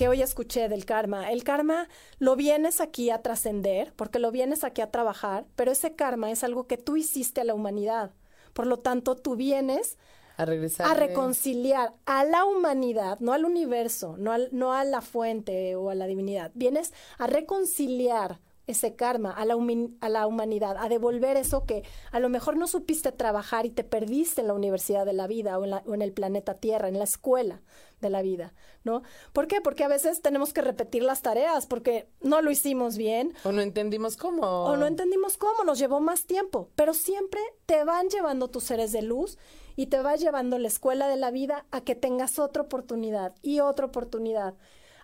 [0.00, 1.30] que hoy escuché del karma.
[1.30, 1.86] El karma
[2.18, 6.42] lo vienes aquí a trascender, porque lo vienes aquí a trabajar, pero ese karma es
[6.42, 8.12] algo que tú hiciste a la humanidad.
[8.54, 9.98] Por lo tanto, tú vienes
[10.38, 10.86] A regresar.
[10.90, 15.90] a reconciliar a la humanidad, no al universo, no, al- no a la fuente o
[15.90, 16.50] a la divinidad.
[16.54, 19.56] Vienes a reconciliar ese karma a la,
[20.00, 23.84] a la humanidad, a devolver eso que a lo mejor no supiste trabajar y te
[23.84, 26.88] perdiste en la universidad de la vida o en, la- o en el planeta Tierra,
[26.88, 27.60] en la escuela
[28.00, 29.02] de la vida, ¿no?
[29.32, 29.60] ¿Por qué?
[29.60, 33.60] Porque a veces tenemos que repetir las tareas porque no lo hicimos bien O no
[33.62, 34.42] entendimos cómo.
[34.42, 38.92] o no entendimos cómo, nos llevó más tiempo, pero siempre te van llevando tus seres
[38.92, 39.38] de luz
[39.76, 43.60] y te va llevando la escuela de la vida a que tengas otra oportunidad y
[43.60, 44.54] otra oportunidad,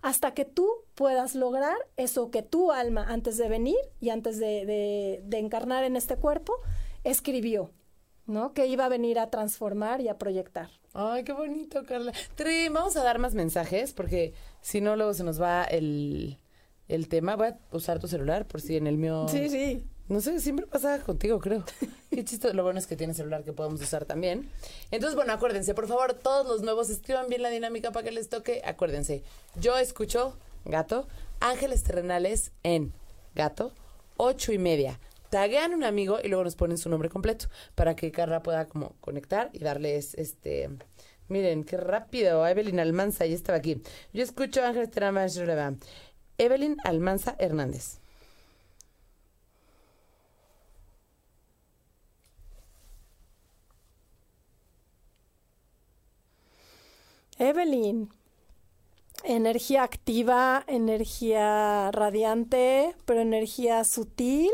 [0.02, 4.64] hasta que tú puedas lograr eso que tu alma antes de venir y antes de,
[4.66, 6.54] de- de encarnar en este cuerpo
[7.04, 7.70] escribió,
[8.26, 8.52] ¿no?
[8.52, 10.68] Que iba a venir a transformar y a proyectar.
[10.98, 12.10] Ay, qué bonito, Carla.
[12.36, 14.32] Tri, vamos a dar más mensajes porque
[14.62, 16.38] si no luego se nos va el,
[16.88, 17.36] el tema.
[17.36, 19.84] Voy a usar tu celular por si en el mío sí.
[20.08, 21.64] No sé, siempre pasa contigo, creo.
[22.10, 22.54] Qué chistoso.
[22.54, 24.48] Lo bueno es que tiene celular que podemos usar también.
[24.90, 28.30] Entonces, bueno, acuérdense, por favor, todos los nuevos escriban bien la dinámica para que les
[28.30, 28.62] toque.
[28.64, 29.22] Acuérdense,
[29.60, 30.34] yo escucho
[30.64, 31.08] gato,
[31.40, 32.94] ángeles terrenales en
[33.34, 33.72] gato,
[34.16, 34.98] ocho y media.
[35.36, 38.96] Taguean un amigo y luego nos ponen su nombre completo para que Carla pueda como
[39.02, 40.70] conectar y darles este.
[41.28, 42.46] Miren, qué rápido.
[42.46, 43.82] Evelyn Almanza, ya estaba aquí.
[44.14, 45.38] Yo escucho Ángeles Terrenales.
[46.38, 47.98] Evelyn Almanza Hernández.
[57.38, 58.08] Evelyn,
[59.22, 64.50] energía activa, energía radiante, pero energía sutil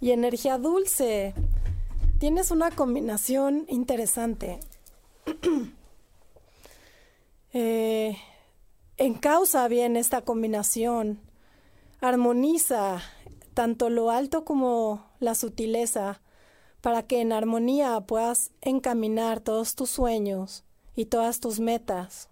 [0.00, 1.34] y energía dulce.
[2.18, 4.60] Tienes una combinación interesante.
[7.52, 8.16] eh,
[8.96, 11.20] encausa bien esta combinación.
[12.00, 13.02] Armoniza
[13.54, 16.20] tanto lo alto como la sutileza
[16.82, 22.28] para que en armonía puedas encaminar todos tus sueños y todas tus metas.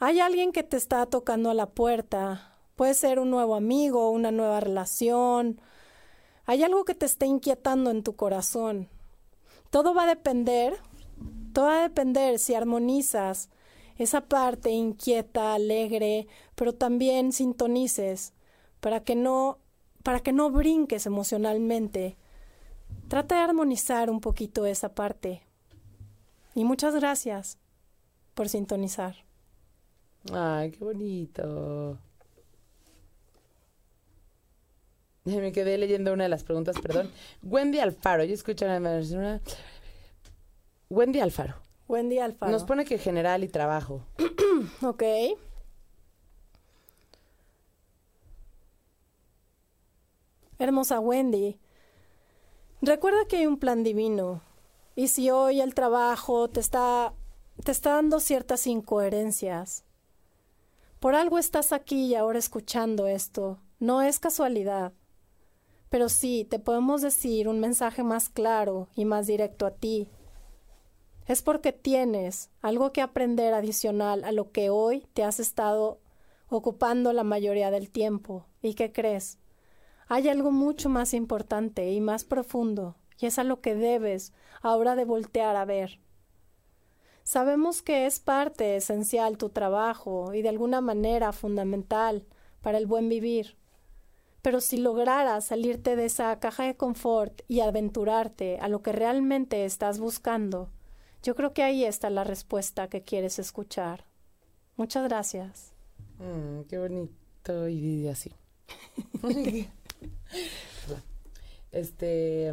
[0.00, 2.57] Hay alguien que te está tocando la puerta.
[2.78, 5.60] Puede ser un nuevo amigo, una nueva relación.
[6.46, 8.88] Hay algo que te está inquietando en tu corazón.
[9.70, 10.76] Todo va a depender,
[11.52, 13.50] todo va a depender si armonizas
[13.96, 18.32] esa parte inquieta, alegre, pero también sintonices
[18.78, 19.58] para que no
[20.04, 22.16] para que no brinques emocionalmente.
[23.08, 25.42] Trata de armonizar un poquito esa parte.
[26.54, 27.58] Y muchas gracias
[28.34, 29.16] por sintonizar.
[30.32, 31.98] Ay, qué bonito.
[35.36, 37.10] Me quedé leyendo una de las preguntas, perdón.
[37.42, 39.40] Wendy Alfaro, yo escucho una...
[40.90, 41.54] Wendy Alfaro.
[41.86, 42.52] Wendy Alfaro.
[42.52, 44.04] Nos pone que general y trabajo.
[44.82, 45.02] ok.
[50.58, 51.58] Hermosa Wendy.
[52.80, 54.42] Recuerda que hay un plan divino.
[54.96, 57.12] Y si hoy el trabajo te está,
[57.64, 59.84] te está dando ciertas incoherencias,
[60.98, 63.60] por algo estás aquí y ahora escuchando esto.
[63.78, 64.92] No es casualidad.
[65.90, 70.08] Pero sí, te podemos decir un mensaje más claro y más directo a ti
[71.28, 76.00] es porque tienes algo que aprender adicional a lo que hoy te has estado
[76.48, 78.46] ocupando la mayoría del tiempo.
[78.62, 79.38] ¿Y qué crees?
[80.08, 84.32] Hay algo mucho más importante y más profundo, y es a lo que debes
[84.62, 86.00] ahora de voltear a ver.
[87.24, 92.24] Sabemos que es parte esencial tu trabajo y de alguna manera fundamental
[92.62, 93.57] para el buen vivir.
[94.42, 99.64] Pero si lograras salirte de esa caja de confort y aventurarte a lo que realmente
[99.64, 100.70] estás buscando,
[101.22, 104.04] yo creo que ahí está la respuesta que quieres escuchar.
[104.76, 105.72] Muchas gracias.
[106.18, 108.32] Mm, qué bonito y así.
[111.72, 112.52] este,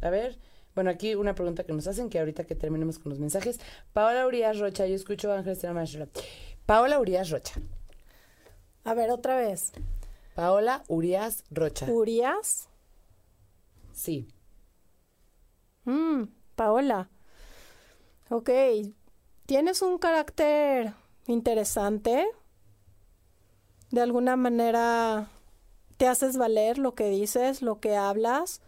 [0.00, 0.38] a ver,
[0.74, 3.60] bueno, aquí una pregunta que nos hacen, que ahorita que terminemos con los mensajes.
[3.92, 5.56] Paola Urias Rocha, yo escucho a Ángel
[6.66, 7.54] Paola Urias Rocha.
[8.84, 9.72] A ver, otra vez.
[10.34, 11.86] Paola Urias Rocha.
[11.90, 12.68] ¿Urias?
[13.92, 14.28] Sí.
[15.84, 16.24] Mm,
[16.56, 17.08] Paola.
[18.30, 18.50] Ok,
[19.46, 20.94] tienes un carácter
[21.26, 22.26] interesante.
[23.90, 25.28] De alguna manera
[25.96, 28.60] te haces valer lo que dices, lo que hablas.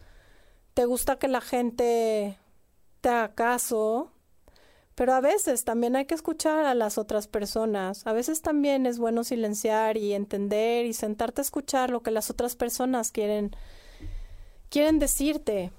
[0.75, 2.39] Te gusta que la gente
[3.01, 4.13] te haga caso.
[4.97, 8.07] Pero a veces también hay que escuchar a las otras personas.
[8.07, 12.31] A veces también es bueno silenciar y entender y sentarte a escuchar lo que las
[12.31, 13.55] otras personas quieren
[14.71, 15.71] quieren decirte.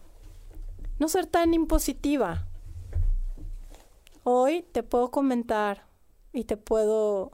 [1.00, 2.48] No ser tan impositiva.
[4.24, 5.88] Hoy te puedo comentar
[6.32, 7.32] y te puedo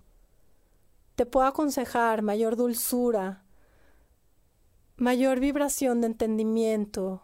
[1.15, 3.43] te puedo aconsejar mayor dulzura,
[4.95, 7.21] mayor vibración de entendimiento.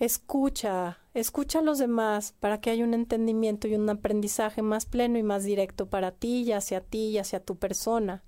[0.00, 5.18] Escucha, escucha a los demás para que haya un entendimiento y un aprendizaje más pleno
[5.18, 8.22] y más directo para ti y hacia ti y hacia tu persona.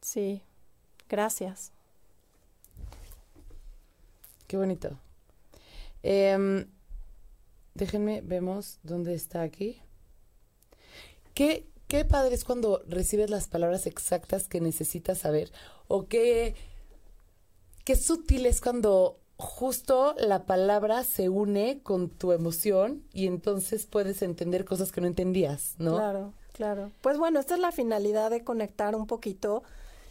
[0.00, 0.42] Sí,
[1.08, 1.72] gracias.
[4.46, 4.98] Qué bonito.
[6.02, 6.66] Eh,
[7.74, 9.80] déjenme, vemos dónde está aquí.
[11.34, 15.52] ¿Qué, qué padre es cuando recibes las palabras exactas que necesitas saber.
[15.88, 16.54] O qué,
[17.84, 24.22] qué sutil es cuando justo la palabra se une con tu emoción y entonces puedes
[24.22, 25.96] entender cosas que no entendías, ¿no?
[25.96, 26.92] Claro, claro.
[27.00, 29.64] Pues bueno, esta es la finalidad de conectar un poquito.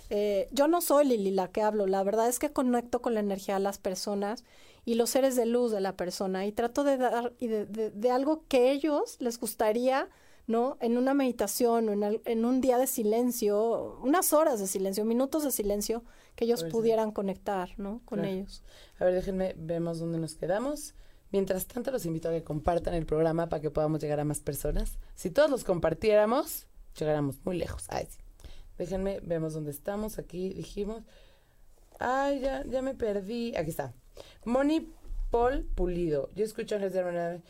[0.09, 3.21] Eh, yo no soy Lili la que hablo, la verdad es que conecto con la
[3.21, 4.43] energía de las personas
[4.83, 8.11] y los seres de luz de la persona y trato de dar y de, de,
[8.11, 10.09] algo que ellos les gustaría
[10.47, 10.77] ¿no?
[10.81, 15.43] En una meditación o en, en un día de silencio, unas horas de silencio, minutos
[15.43, 16.03] de silencio,
[16.35, 18.01] que ellos pudieran conectar, ¿no?
[18.05, 18.33] Con Claro.
[18.33, 18.63] ellos.
[18.99, 20.93] A ver, déjenme, vemos dónde nos quedamos.
[21.31, 24.39] Mientras tanto, los invito a que compartan el programa para que podamos llegar a más
[24.39, 24.97] personas.
[25.15, 26.67] Si todos los compartiéramos,
[26.99, 27.85] llegáramos muy lejos.
[27.89, 28.17] Ay, sí.
[28.77, 30.17] Déjenme, vemos dónde estamos.
[30.19, 31.03] Aquí dijimos.
[31.99, 33.55] Ay, ya, ya me perdí.
[33.55, 33.93] Aquí está.
[34.43, 34.91] Moni
[35.29, 36.29] Paul Pulido.
[36.35, 37.41] Yo escucho a Ángeles de.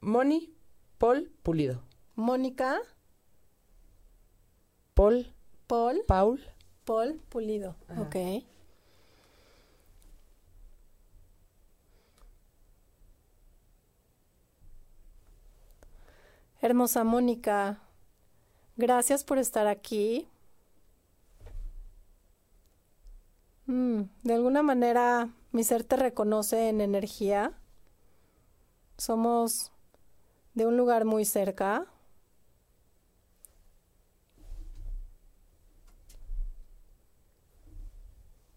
[0.00, 0.54] Moni
[0.98, 1.82] Paul Pulido.
[2.14, 2.80] Mónica,
[4.94, 5.34] Paul,
[5.66, 6.40] Paul, Paul.
[6.84, 7.76] Paul Pulido.
[7.88, 8.02] Ajá.
[8.02, 8.16] Ok.
[16.62, 17.78] Hermosa Mónica,
[18.76, 20.26] gracias por estar aquí.
[23.66, 27.52] Mm, de alguna manera mi ser te reconoce en energía.
[28.96, 29.72] Somos
[30.56, 31.86] de un lugar muy cerca.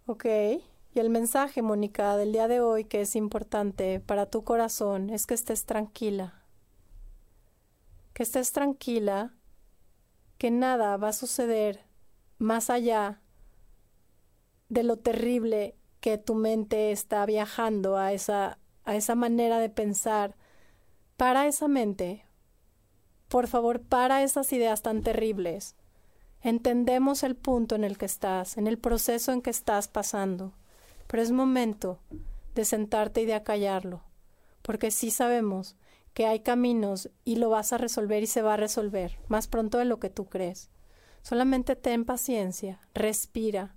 [0.08, 0.26] Ok.
[0.26, 5.28] Y el mensaje, Mónica, del día de hoy que es importante para tu corazón es
[5.28, 6.42] que estés tranquila.
[8.14, 9.36] Que estés tranquila,
[10.38, 11.82] que nada va a suceder
[12.38, 13.22] más allá
[14.70, 20.36] de lo terrible que tu mente está viajando a esa, a esa manera de pensar.
[21.20, 22.24] Para esa mente,
[23.28, 25.76] por favor, para esas ideas tan terribles.
[26.42, 30.54] Entendemos el punto en el que estás, en el proceso en que estás pasando,
[31.08, 32.00] pero es momento
[32.56, 34.02] de sentarte y de acallarlo,
[34.62, 35.76] porque sí sabemos
[36.14, 39.78] que hay caminos y lo vas a resolver y se va a resolver más pronto
[39.78, 40.70] de lo que tú crees.
[41.22, 43.76] Solamente ten paciencia, respira.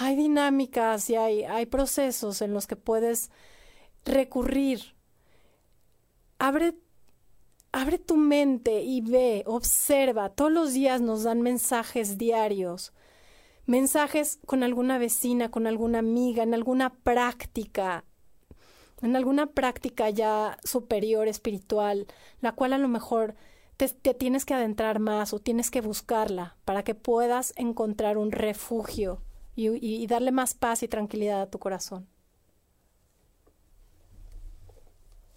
[0.00, 3.30] Hay dinámicas y hay, hay procesos en los que puedes
[4.04, 4.95] recurrir.
[6.38, 6.74] Abre
[7.76, 10.30] Abre tu mente y ve, observa.
[10.30, 12.94] Todos los días nos dan mensajes diarios.
[13.66, 18.06] Mensajes con alguna vecina, con alguna amiga, en alguna práctica,
[19.02, 22.06] en alguna práctica ya superior, espiritual,
[22.40, 23.34] la cual a lo mejor
[23.76, 29.20] te, tienes que adentrar más o tienes que buscarla para que puedas encontrar un refugio
[29.54, 32.08] y darle más paz y tranquilidad a tu corazón.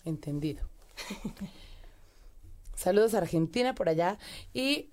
[0.06, 0.79] Entendido.
[2.76, 4.18] Saludos a Argentina por allá.
[4.54, 4.90] Y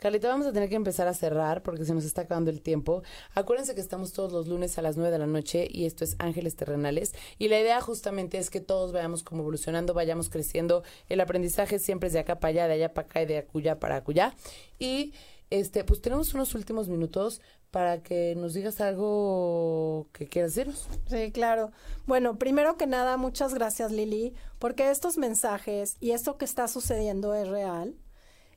[0.00, 3.02] Carlita, vamos a tener que empezar a cerrar porque se nos está acabando el tiempo.
[3.34, 6.16] Acuérdense que estamos todos los lunes a las 9 de la noche y esto es
[6.18, 7.12] Ángeles Terrenales.
[7.38, 10.82] Y la idea justamente es que todos vayamos como evolucionando, vayamos creciendo.
[11.10, 13.78] El aprendizaje siempre es de acá para allá, de allá para acá y de acullá
[13.78, 14.34] para acullá.
[14.78, 15.12] Y
[15.50, 20.88] este, pues tenemos unos últimos minutos para que nos digas algo que quieras decirnos.
[21.08, 21.70] Sí, claro.
[22.06, 27.34] Bueno, primero que nada, muchas gracias Lili, porque estos mensajes y esto que está sucediendo
[27.34, 27.94] es real.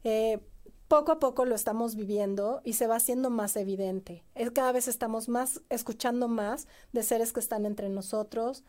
[0.04, 0.40] Eh,
[0.88, 4.24] poco a poco lo estamos viviendo y se va haciendo más evidente.
[4.36, 8.64] Es, cada vez estamos más escuchando más de seres que están entre nosotros,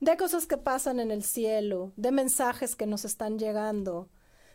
[0.00, 4.08] de cosas que pasan en el cielo, de mensajes que nos están llegando,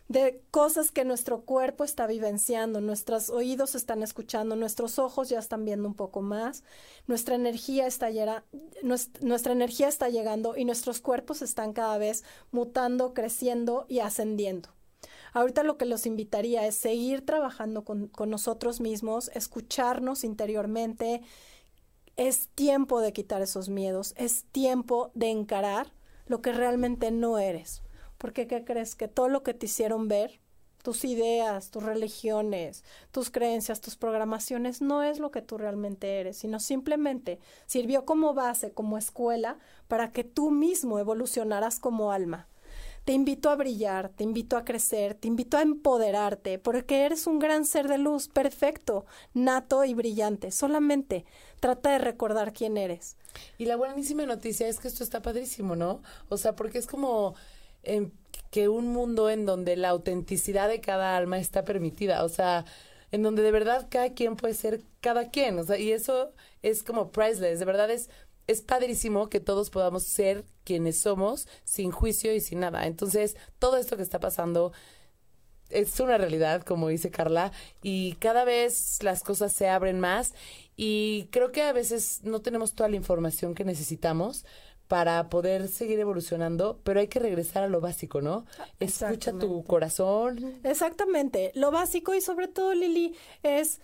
[0.08, 5.64] de cosas que nuestro cuerpo está vivenciando, nuestros oídos están escuchando, nuestros ojos ya están
[5.64, 6.62] viendo un poco más,
[7.06, 8.06] nuestra energía está
[8.82, 14.68] nuestra energía está llegando y nuestros cuerpos están cada vez mutando, creciendo y ascendiendo.
[15.32, 21.20] Ahorita lo que los invitaría es seguir trabajando con, con nosotros mismos, escucharnos interiormente.
[22.16, 25.92] Es tiempo de quitar esos miedos, es tiempo de encarar
[26.26, 27.82] lo que realmente no eres.
[28.18, 28.94] Porque, ¿qué crees?
[28.94, 30.40] Que todo lo que te hicieron ver,
[30.86, 36.36] tus ideas, tus religiones, tus creencias, tus programaciones, no es lo que tú realmente eres,
[36.36, 39.58] sino simplemente sirvió como base, como escuela,
[39.88, 42.46] para que tú mismo evolucionaras como alma.
[43.04, 47.38] Te invito a brillar, te invito a crecer, te invito a empoderarte, porque eres un
[47.38, 50.50] gran ser de luz, perfecto, nato y brillante.
[50.50, 51.24] Solamente
[51.58, 53.16] trata de recordar quién eres.
[53.58, 56.00] Y la buenísima noticia es que esto está padrísimo, ¿no?
[56.28, 57.34] O sea, porque es como
[57.86, 58.10] em,
[58.50, 62.64] que un mundo en donde la autenticidad de cada alma está permitida, o sea,
[63.12, 66.32] en donde de verdad cada quien puede ser cada quien, o sea, y eso
[66.62, 68.10] es como priceless, de verdad es
[68.46, 72.86] es padrísimo que todos podamos ser quienes somos sin juicio y sin nada.
[72.86, 74.72] Entonces, todo esto que está pasando
[75.68, 77.50] es una realidad, como dice Carla,
[77.82, 80.32] y cada vez las cosas se abren más
[80.76, 84.44] y creo que a veces no tenemos toda la información que necesitamos
[84.88, 88.46] para poder seguir evolucionando, pero hay que regresar a lo básico, ¿no?
[88.78, 90.60] Escucha tu corazón.
[90.62, 91.52] Exactamente.
[91.54, 93.80] Lo básico y sobre todo, Lili, es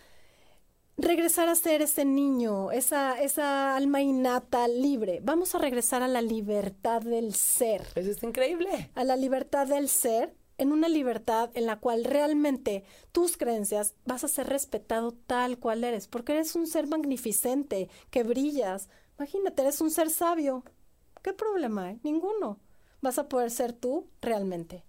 [0.96, 5.20] regresar a ser ese niño, esa, esa alma innata libre.
[5.22, 7.86] Vamos a regresar a la libertad del ser.
[7.94, 8.90] Eso está increíble.
[8.94, 14.22] A la libertad del ser, en una libertad en la cual realmente tus creencias vas
[14.22, 18.88] a ser respetado tal cual eres, porque eres un ser magnificente, que brillas.
[19.18, 20.64] Imagínate, eres un ser sabio.
[21.23, 22.01] ¿Qué problema hay?
[22.03, 22.59] Ninguno.
[23.01, 24.85] Vas a poder ser tú realmente.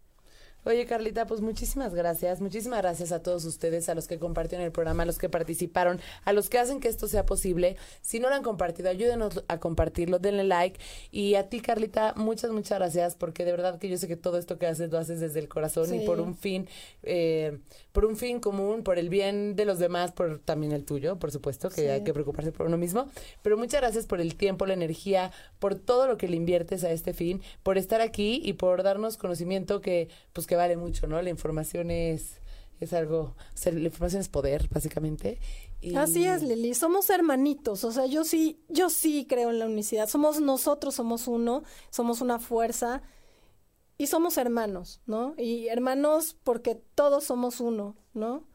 [0.65, 2.39] Oye, Carlita, pues muchísimas gracias.
[2.39, 5.99] Muchísimas gracias a todos ustedes, a los que compartieron el programa, a los que participaron,
[6.23, 7.75] a los que hacen que esto sea posible.
[8.01, 10.79] Si no lo han compartido, ayúdenos a compartirlo, denle like.
[11.11, 14.37] Y a ti, Carlita, muchas, muchas gracias, porque de verdad que yo sé que todo
[14.37, 16.67] esto que haces lo haces desde el corazón y por un fin,
[17.03, 17.59] eh,
[17.91, 21.31] por un fin común, por el bien de los demás, por también el tuyo, por
[21.31, 23.09] supuesto, que hay que preocuparse por uno mismo.
[23.41, 26.91] Pero muchas gracias por el tiempo, la energía, por todo lo que le inviertes a
[26.91, 31.21] este fin, por estar aquí y por darnos conocimiento que, pues, que vale mucho, ¿no?
[31.21, 32.37] La información es,
[32.79, 35.39] es algo, o sea, la información es poder, básicamente.
[35.97, 40.07] Así es, Lili, somos hermanitos, o sea, yo sí, yo sí creo en la unicidad,
[40.07, 43.01] somos nosotros, somos uno, somos una fuerza
[43.97, 45.35] y somos hermanos, ¿no?
[45.37, 48.47] Y hermanos porque todos somos uno, ¿no?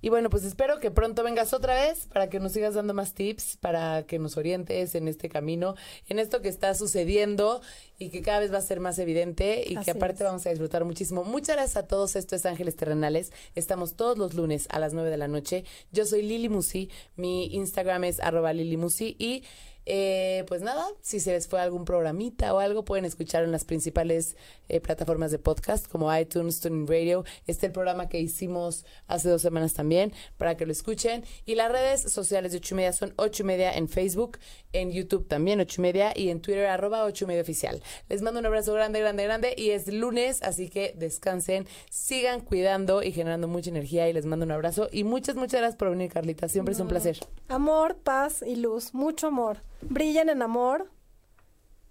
[0.00, 3.14] Y bueno, pues espero que pronto vengas otra vez para que nos sigas dando más
[3.14, 5.74] tips, para que nos orientes en este camino,
[6.08, 7.60] en esto que está sucediendo
[7.98, 10.84] y que cada vez va a ser más evidente y que aparte vamos a disfrutar
[10.84, 11.24] muchísimo.
[11.24, 12.16] Muchas gracias a todos.
[12.16, 13.32] Esto es Ángeles Terrenales.
[13.54, 15.64] Estamos todos los lunes a las 9 de la noche.
[15.90, 16.90] Yo soy Lili Musi.
[17.16, 19.42] Mi Instagram es arroba Lili Musi y
[19.90, 23.64] eh, pues nada, si se les fue algún programita o algo, pueden escuchar en las
[23.64, 24.36] principales
[24.68, 27.24] eh, plataformas de podcast como iTunes, Tuning Radio.
[27.46, 31.24] Este es el programa que hicimos hace dos semanas también para que lo escuchen.
[31.46, 34.38] Y las redes sociales de ocho y media son ocho y media en Facebook,
[34.74, 37.82] en YouTube también ocho y media y en Twitter arroba ocho y media oficial.
[38.10, 43.02] Les mando un abrazo grande, grande, grande y es lunes, así que descansen, sigan cuidando
[43.02, 46.12] y generando mucha energía y les mando un abrazo y muchas, muchas gracias por venir
[46.12, 47.18] Carlita, siempre es un placer.
[47.48, 50.90] Amor, paz y luz, mucho amor brillen en amor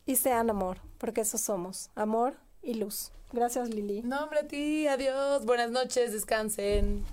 [0.05, 3.11] y sean amor, porque eso somos, amor y luz.
[3.33, 4.01] Gracias, Lili.
[4.03, 7.03] No, hombre, a ti, adiós, buenas noches, descansen.